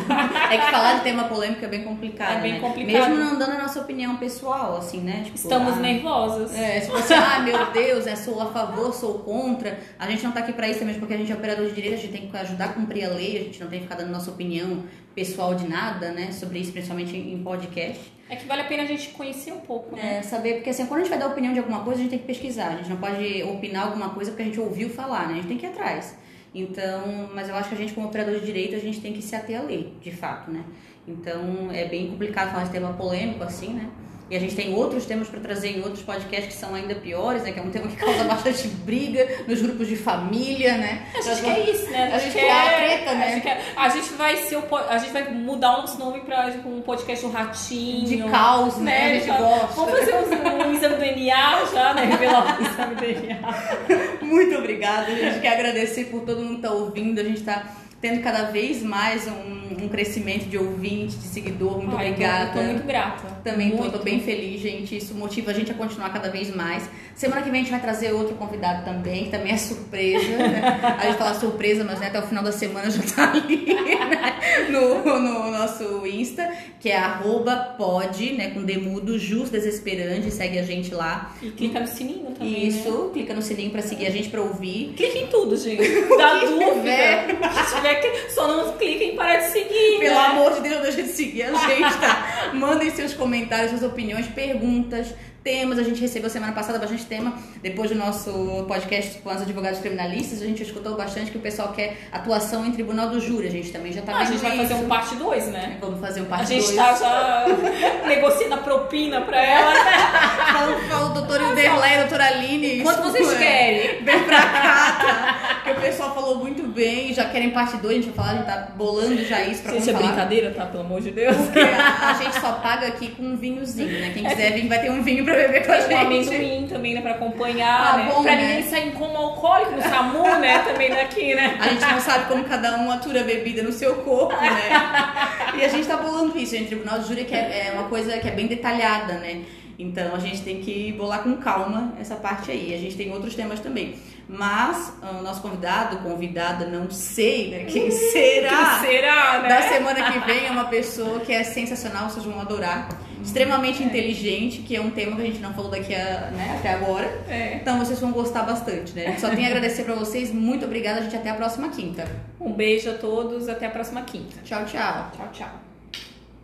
É 0.51 0.57
que 0.57 0.71
falar 0.71 0.95
de 0.95 1.03
tema 1.03 1.23
polêmico 1.23 1.63
é 1.63 1.67
bem 1.69 1.83
complicado. 1.83 2.39
É 2.39 2.41
bem 2.41 2.53
né? 2.53 2.59
complicado. 2.59 3.09
Mesmo 3.09 3.15
não 3.15 3.39
dando 3.39 3.51
a 3.51 3.61
nossa 3.61 3.79
opinião 3.79 4.17
pessoal, 4.17 4.77
assim, 4.77 4.99
né? 4.99 5.21
Tipo, 5.23 5.35
Estamos 5.35 5.73
ah, 5.73 5.79
nervosas. 5.79 6.53
É, 6.53 6.81
se 6.81 6.91
você, 6.91 7.13
ah, 7.13 7.39
meu 7.39 7.71
Deus, 7.71 8.05
é, 8.05 8.15
sou 8.17 8.41
a 8.41 8.47
favor, 8.47 8.93
sou 8.93 9.19
contra. 9.19 9.79
A 9.97 10.09
gente 10.09 10.23
não 10.23 10.33
tá 10.33 10.41
aqui 10.41 10.51
pra 10.51 10.67
isso 10.67 10.83
mesmo, 10.83 10.99
porque 10.99 11.13
a 11.13 11.17
gente 11.17 11.31
é 11.31 11.35
operador 11.35 11.65
de 11.65 11.73
direito, 11.73 11.93
a 11.93 11.97
gente 11.97 12.11
tem 12.11 12.27
que 12.27 12.37
ajudar 12.37 12.65
a 12.65 12.73
cumprir 12.73 13.05
a 13.05 13.09
lei, 13.09 13.37
a 13.37 13.43
gente 13.43 13.61
não 13.61 13.69
tem 13.69 13.79
que 13.79 13.85
ficar 13.85 13.95
dando 13.95 14.11
nossa 14.11 14.29
opinião 14.29 14.83
pessoal 15.15 15.55
de 15.55 15.65
nada, 15.65 16.11
né? 16.11 16.33
Sobre 16.33 16.59
isso, 16.59 16.73
principalmente 16.73 17.15
em 17.15 17.41
podcast. 17.41 18.13
É 18.29 18.35
que 18.35 18.45
vale 18.45 18.63
a 18.63 18.65
pena 18.65 18.83
a 18.83 18.85
gente 18.85 19.09
conhecer 19.09 19.53
um 19.53 19.61
pouco, 19.61 19.95
né? 19.95 20.17
É, 20.17 20.21
saber, 20.21 20.55
porque 20.55 20.71
assim, 20.71 20.85
quando 20.87 21.01
a 21.01 21.03
gente 21.03 21.09
vai 21.09 21.19
dar 21.19 21.27
opinião 21.27 21.53
de 21.53 21.59
alguma 21.59 21.83
coisa, 21.83 21.99
a 21.99 22.03
gente 22.03 22.09
tem 22.09 22.19
que 22.19 22.25
pesquisar. 22.25 22.69
A 22.69 22.77
gente 22.77 22.89
não 22.89 22.97
pode 22.97 23.43
opinar 23.43 23.85
alguma 23.85 24.09
coisa 24.09 24.31
porque 24.31 24.43
a 24.43 24.45
gente 24.45 24.59
ouviu 24.59 24.89
falar, 24.89 25.27
né? 25.27 25.33
A 25.33 25.35
gente 25.37 25.47
tem 25.47 25.57
que 25.57 25.65
ir 25.65 25.69
atrás. 25.69 26.17
Então, 26.55 27.29
mas 27.33 27.49
eu 27.49 27.55
acho 27.55 27.67
que 27.67 27.75
a 27.75 27.77
gente, 27.77 27.93
como 27.93 28.07
operador 28.07 28.39
de 28.39 28.45
direito, 28.45 28.75
a 28.75 28.79
gente 28.79 29.01
tem 29.01 29.11
que 29.11 29.21
se 29.21 29.35
ater 29.35 29.59
à 29.59 29.63
lei, 29.63 29.93
de 30.01 30.09
fato, 30.09 30.49
né? 30.49 30.63
Então, 31.05 31.69
é 31.69 31.85
bem 31.85 32.09
complicado 32.09 32.51
falar 32.51 32.63
de 32.63 32.71
tema 32.71 32.93
polêmico 32.93 33.43
assim, 33.43 33.73
né? 33.73 33.89
E 34.29 34.35
a 34.35 34.39
gente 34.39 34.55
tem 34.55 34.73
outros 34.73 35.05
temas 35.05 35.27
para 35.27 35.39
trazer 35.39 35.69
em 35.69 35.81
outros 35.81 36.01
podcasts 36.01 36.55
que 36.55 36.59
são 36.59 36.73
ainda 36.73 36.95
piores, 36.95 37.43
né? 37.43 37.51
Que 37.51 37.59
é 37.59 37.61
um 37.61 37.69
tema 37.69 37.87
que 37.87 37.95
causa 37.95 38.23
bastante 38.25 38.67
briga 38.67 39.43
nos 39.47 39.61
grupos 39.61 39.87
de 39.87 39.95
família, 39.95 40.77
né? 40.77 41.05
A 41.15 41.21
gente 41.21 41.41
quer 41.43 41.69
isso, 41.69 41.91
né? 41.91 42.11
A, 42.11 42.15
a 42.15 42.19
gente 42.19 42.33
quer, 42.33 42.51
a 42.51 42.73
treta, 42.73 43.13
né? 43.13 43.39
Quer, 43.39 43.61
a 43.75 43.89
gente 43.89 44.13
vai 44.13 44.37
ser 44.37 44.57
o, 44.57 44.75
a 44.75 44.97
gente 44.97 45.11
vai 45.11 45.31
mudar 45.31 45.77
o 45.77 45.81
nosso 45.81 45.99
nome 45.99 46.21
para 46.21 46.51
tipo, 46.51 46.67
um 46.67 46.81
podcast 46.81 47.23
do 47.23 47.31
Ratinho. 47.31 48.07
De 48.07 48.31
caos, 48.31 48.77
né? 48.77 48.83
né? 48.83 49.05
A 49.05 49.19
gente 49.19 49.27
gosta. 49.27 49.75
Vamos 49.75 49.99
fazer 49.99 50.15
um, 50.15 50.67
um 50.67 50.73
exame 50.73 50.95
do 50.95 51.01
DNA 51.01 51.65
já, 51.71 51.93
né? 51.93 52.05
Revelar 52.05 52.59
o 52.59 52.63
exame 52.63 52.95
do 52.95 53.01
DNA. 53.01 54.17
Muito 54.25 54.55
obrigada. 54.57 55.11
A 55.11 55.15
gente 55.15 55.39
quer 55.39 55.53
agradecer 55.53 56.05
por 56.05 56.21
todo 56.21 56.41
mundo 56.41 56.55
que 56.55 56.61
tá 56.63 56.71
ouvindo. 56.71 57.19
A 57.19 57.23
gente 57.23 57.41
tá 57.41 57.63
tendo 58.05 58.21
cada 58.21 58.51
vez 58.51 58.83
mais 58.83 59.27
um, 59.27 59.83
um 59.83 59.89
crescimento 59.89 60.45
de 60.45 60.59
ouvinte, 60.59 61.15
de 61.15 61.23
seguidor. 61.23 61.79
Muito 61.79 61.97
Ai, 61.97 62.11
obrigada. 62.11 62.51
Tô, 62.51 62.59
tô 62.59 62.65
muito 62.65 62.85
grata. 62.85 63.27
Também 63.43 63.69
muito. 63.69 63.91
tô, 63.91 63.97
tô 63.97 64.03
bem 64.03 64.19
feliz, 64.19 64.61
gente. 64.61 64.95
Isso 64.95 65.15
motiva 65.15 65.49
a 65.49 65.53
gente 65.55 65.71
a 65.71 65.73
continuar 65.73 66.13
cada 66.13 66.29
vez 66.29 66.55
mais. 66.55 66.87
Semana 67.15 67.41
que 67.41 67.49
vem 67.49 67.61
a 67.61 67.63
gente 67.63 67.71
vai 67.71 67.81
trazer 67.81 68.11
outro 68.11 68.35
convidado 68.35 68.85
também, 68.85 69.25
que 69.25 69.31
também 69.31 69.53
é 69.53 69.57
surpresa. 69.57 70.37
Né? 70.37 70.61
A 70.99 71.05
gente 71.05 71.17
fala 71.17 71.33
surpresa, 71.33 71.83
mas 71.83 71.99
né, 71.99 72.07
até 72.07 72.19
o 72.19 72.23
final 72.23 72.43
da 72.43 72.51
semana 72.51 72.91
já 72.91 73.01
tá 73.01 73.31
ali 73.31 73.73
né? 73.73 74.69
no, 74.69 75.03
no 75.19 75.49
nosso 75.51 76.05
Insta, 76.05 76.47
que 76.79 76.89
é 76.89 76.97
arroba 76.97 77.55
pod, 77.77 78.33
né, 78.33 78.51
com 78.51 78.63
demudo, 78.63 79.17
Jus 79.17 79.49
Desesperante. 79.49 80.29
Segue 80.29 80.59
a 80.59 80.63
gente 80.63 80.93
lá. 80.93 81.33
E 81.41 81.49
clica 81.49 81.79
no 81.79 81.87
sininho 81.87 82.31
também. 82.31 82.67
Isso, 82.67 83.05
né? 83.05 83.09
clica 83.13 83.33
no 83.33 83.41
sininho 83.41 83.71
pra 83.71 83.81
seguir 83.81 84.05
a 84.05 84.11
gente, 84.11 84.29
pra 84.29 84.41
ouvir. 84.41 84.93
Clica 84.95 85.17
em 85.17 85.27
tudo, 85.27 85.57
gente. 85.57 85.81
Dá 86.17 86.39
dúvida. 86.39 87.63
Se 87.65 87.75
tiver 87.75 87.94
que 87.95 88.31
só 88.31 88.47
não 88.47 88.77
cliquem 88.77 89.13
em 89.13 89.15
parar 89.15 89.37
de 89.37 89.51
seguir. 89.51 89.99
Pelo 89.99 90.15
né? 90.15 90.25
amor 90.27 90.53
de 90.53 90.61
Deus, 90.61 90.81
deixa 90.81 91.03
de 91.03 91.09
seguir 91.09 91.43
a 91.43 91.53
gente, 91.53 91.97
tá? 91.99 92.51
Mandem 92.53 92.89
seus 92.91 93.13
comentários, 93.13 93.71
suas 93.71 93.83
opiniões, 93.83 94.27
perguntas 94.27 95.13
temas. 95.45 95.77
A 95.77 95.83
gente 95.83 96.01
recebeu 96.01 96.27
semana 96.27 96.51
passada 96.53 96.79
bastante 96.79 97.05
tema. 97.05 97.33
Depois 97.61 97.91
do 97.91 97.95
nosso 97.95 98.65
podcast 98.67 99.19
com 99.19 99.29
os 99.29 99.41
advogados 99.41 99.79
criminalistas, 99.79 100.41
a 100.41 100.45
gente 100.45 100.63
escutou 100.63 100.97
bastante 100.97 101.29
que 101.29 101.37
o 101.37 101.41
pessoal 101.41 101.71
quer 101.71 101.97
atuação 102.11 102.65
em 102.65 102.71
tribunal 102.71 103.09
do 103.09 103.21
júri. 103.21 103.47
A 103.47 103.51
gente 103.51 103.71
também 103.71 103.93
já 103.93 104.01
tá 104.01 104.13
ah, 104.13 104.21
A 104.21 104.25
gente 104.25 104.39
vai 104.39 104.57
isso. 104.57 104.67
fazer 104.67 104.73
um 104.73 104.87
parte 104.87 105.15
2, 105.15 105.47
né? 105.49 105.77
Vamos 105.79 105.99
fazer 105.99 106.21
um 106.21 106.25
parte 106.25 106.47
2. 106.47 106.51
A 106.51 106.67
gente 106.67 106.75
dois. 106.75 106.99
tá 106.99 107.45
já 107.45 107.45
negociando 108.07 108.55
a 108.55 108.57
propina 108.57 109.21
pra 109.21 109.39
ela. 109.39 109.73
Né? 109.73 110.45
fala, 110.89 111.05
o 111.05 111.13
doutor 111.13 111.41
Ilderlé 111.41 111.89
e 111.89 111.95
a 111.95 111.99
doutora 111.99 112.25
Aline. 112.25 112.81
Quanto 112.81 113.03
vocês 113.03 113.33
é. 113.33 113.37
querem? 113.37 114.03
Vem 114.03 114.23
pra 114.23 114.41
cá, 114.41 114.97
tá? 114.99 115.61
Porque 115.63 115.79
o 115.79 115.81
pessoal 115.81 116.13
falou 116.13 116.37
muito 116.37 116.63
bem, 116.63 117.13
já 117.13 117.25
querem 117.25 117.51
parte 117.51 117.77
2, 117.77 117.91
a 117.91 118.01
gente 118.01 118.11
vai 118.11 118.25
falar, 118.25 118.29
a 118.29 118.35
gente 118.35 118.45
tá 118.45 118.71
bolando 118.75 119.23
já 119.25 119.41
isso 119.41 119.63
pra 119.63 119.75
Isso 119.75 119.89
é 119.89 119.93
brincadeira, 119.93 120.51
tá? 120.51 120.65
Pelo 120.65 120.83
amor 120.83 121.01
de 121.01 121.11
Deus. 121.11 121.35
Porque 121.37 121.59
a, 121.59 122.09
a, 122.11 122.13
gente 122.13 122.39
só 122.39 122.53
paga 122.53 122.87
aqui 122.87 123.09
com 123.09 123.23
um 123.23 123.35
vinhozinho, 123.35 123.99
né? 123.99 124.11
Quem 124.13 124.23
quiser 124.23 124.53
vir 124.53 124.67
vai 124.67 124.81
ter 124.81 124.91
um 124.91 125.01
vinho 125.01 125.23
pra 125.25 125.34
beber 125.35 125.65
com 125.65 125.71
a 125.71 125.79
gente. 125.79 125.93
Um 125.93 125.99
amendoim 125.99 126.67
também, 126.67 126.93
né? 126.93 127.01
Pra 127.01 127.11
acompanhar, 127.11 127.93
ah, 127.93 127.97
né? 127.97 128.11
Bom, 128.13 128.23
pra 128.23 128.35
né? 128.35 128.41
ninguém 128.41 128.63
sair 128.63 128.91
como 128.91 129.17
alcoólico 129.17 129.71
no 129.71 129.81
SAMU, 129.81 130.23
né? 130.39 130.59
Também 130.67 130.89
daqui, 130.89 131.35
né? 131.35 131.57
A 131.59 131.67
gente 131.69 131.85
não 131.85 131.99
sabe 131.99 132.25
como 132.25 132.43
cada 132.43 132.77
um 132.77 132.91
atura 132.91 133.21
a 133.21 133.23
bebida 133.23 133.61
no 133.63 133.71
seu 133.71 133.95
corpo, 133.95 134.35
né? 134.41 134.51
E 135.55 135.63
a 135.63 135.69
gente 135.69 135.87
tá 135.87 135.95
bolando 135.95 136.37
isso, 136.37 136.53
em 136.55 136.65
tribunal 136.65 136.99
de 136.99 137.07
júri 137.07 137.23
que 137.23 137.33
é, 137.33 137.67
é 137.67 137.71
uma 137.71 137.87
coisa 137.87 138.17
que 138.17 138.27
é 138.27 138.31
bem 138.31 138.45
detalhada, 138.45 139.13
né? 139.13 139.43
Então 139.77 140.15
a 140.15 140.19
gente 140.19 140.41
tem 140.41 140.61
que 140.61 140.91
bolar 140.93 141.23
com 141.23 141.35
calma 141.37 141.93
essa 141.99 142.15
parte 142.15 142.51
aí. 142.51 142.73
A 142.73 142.77
gente 142.77 142.95
tem 142.95 143.11
outros 143.11 143.35
temas 143.35 143.59
também. 143.59 143.95
Mas 144.27 144.93
o 145.17 145.21
nosso 145.21 145.41
convidado, 145.41 145.97
convidada, 145.97 146.65
não 146.65 146.89
sei 146.89 147.51
né, 147.51 147.65
quem 147.65 147.91
será. 147.91 148.79
Quem 148.79 148.89
será, 148.89 149.41
né? 149.41 149.49
Da 149.49 149.61
semana 149.61 150.11
que 150.11 150.19
vem 150.19 150.47
é 150.47 150.51
uma 150.51 150.65
pessoa 150.65 151.19
que 151.19 151.31
é 151.31 151.43
sensacional, 151.43 152.09
vocês 152.09 152.25
vão 152.25 152.39
adorar. 152.41 152.89
Extremamente 153.23 153.81
é. 153.81 153.85
inteligente, 153.85 154.61
que 154.61 154.75
é 154.75 154.81
um 154.81 154.91
tema 154.91 155.15
que 155.15 155.21
a 155.21 155.25
gente 155.25 155.39
não 155.39 155.53
falou 155.53 155.69
daqui 155.69 155.93
a, 155.93 156.31
né, 156.31 156.55
até 156.57 156.73
agora. 156.73 157.05
É. 157.27 157.55
Então 157.55 157.77
vocês 157.77 157.99
vão 157.99 158.11
gostar 158.11 158.43
bastante, 158.43 158.93
né? 158.93 159.17
Só 159.19 159.29
tenho 159.29 159.43
a 159.43 159.47
agradecer 159.47 159.83
pra 159.83 159.95
vocês. 159.95 160.31
Muito 160.31 160.65
obrigada, 160.65 160.99
a 160.99 161.03
gente 161.03 161.15
até 161.15 161.29
a 161.29 161.35
próxima 161.35 161.69
quinta. 161.69 162.07
Um 162.39 162.53
beijo 162.53 162.89
a 162.89 162.93
todos, 162.93 163.47
até 163.49 163.67
a 163.67 163.71
próxima 163.71 164.01
quinta. 164.03 164.37
Tchau, 164.43 164.65
tchau. 164.65 165.11
Tchau, 165.15 165.29
tchau. 165.31 165.64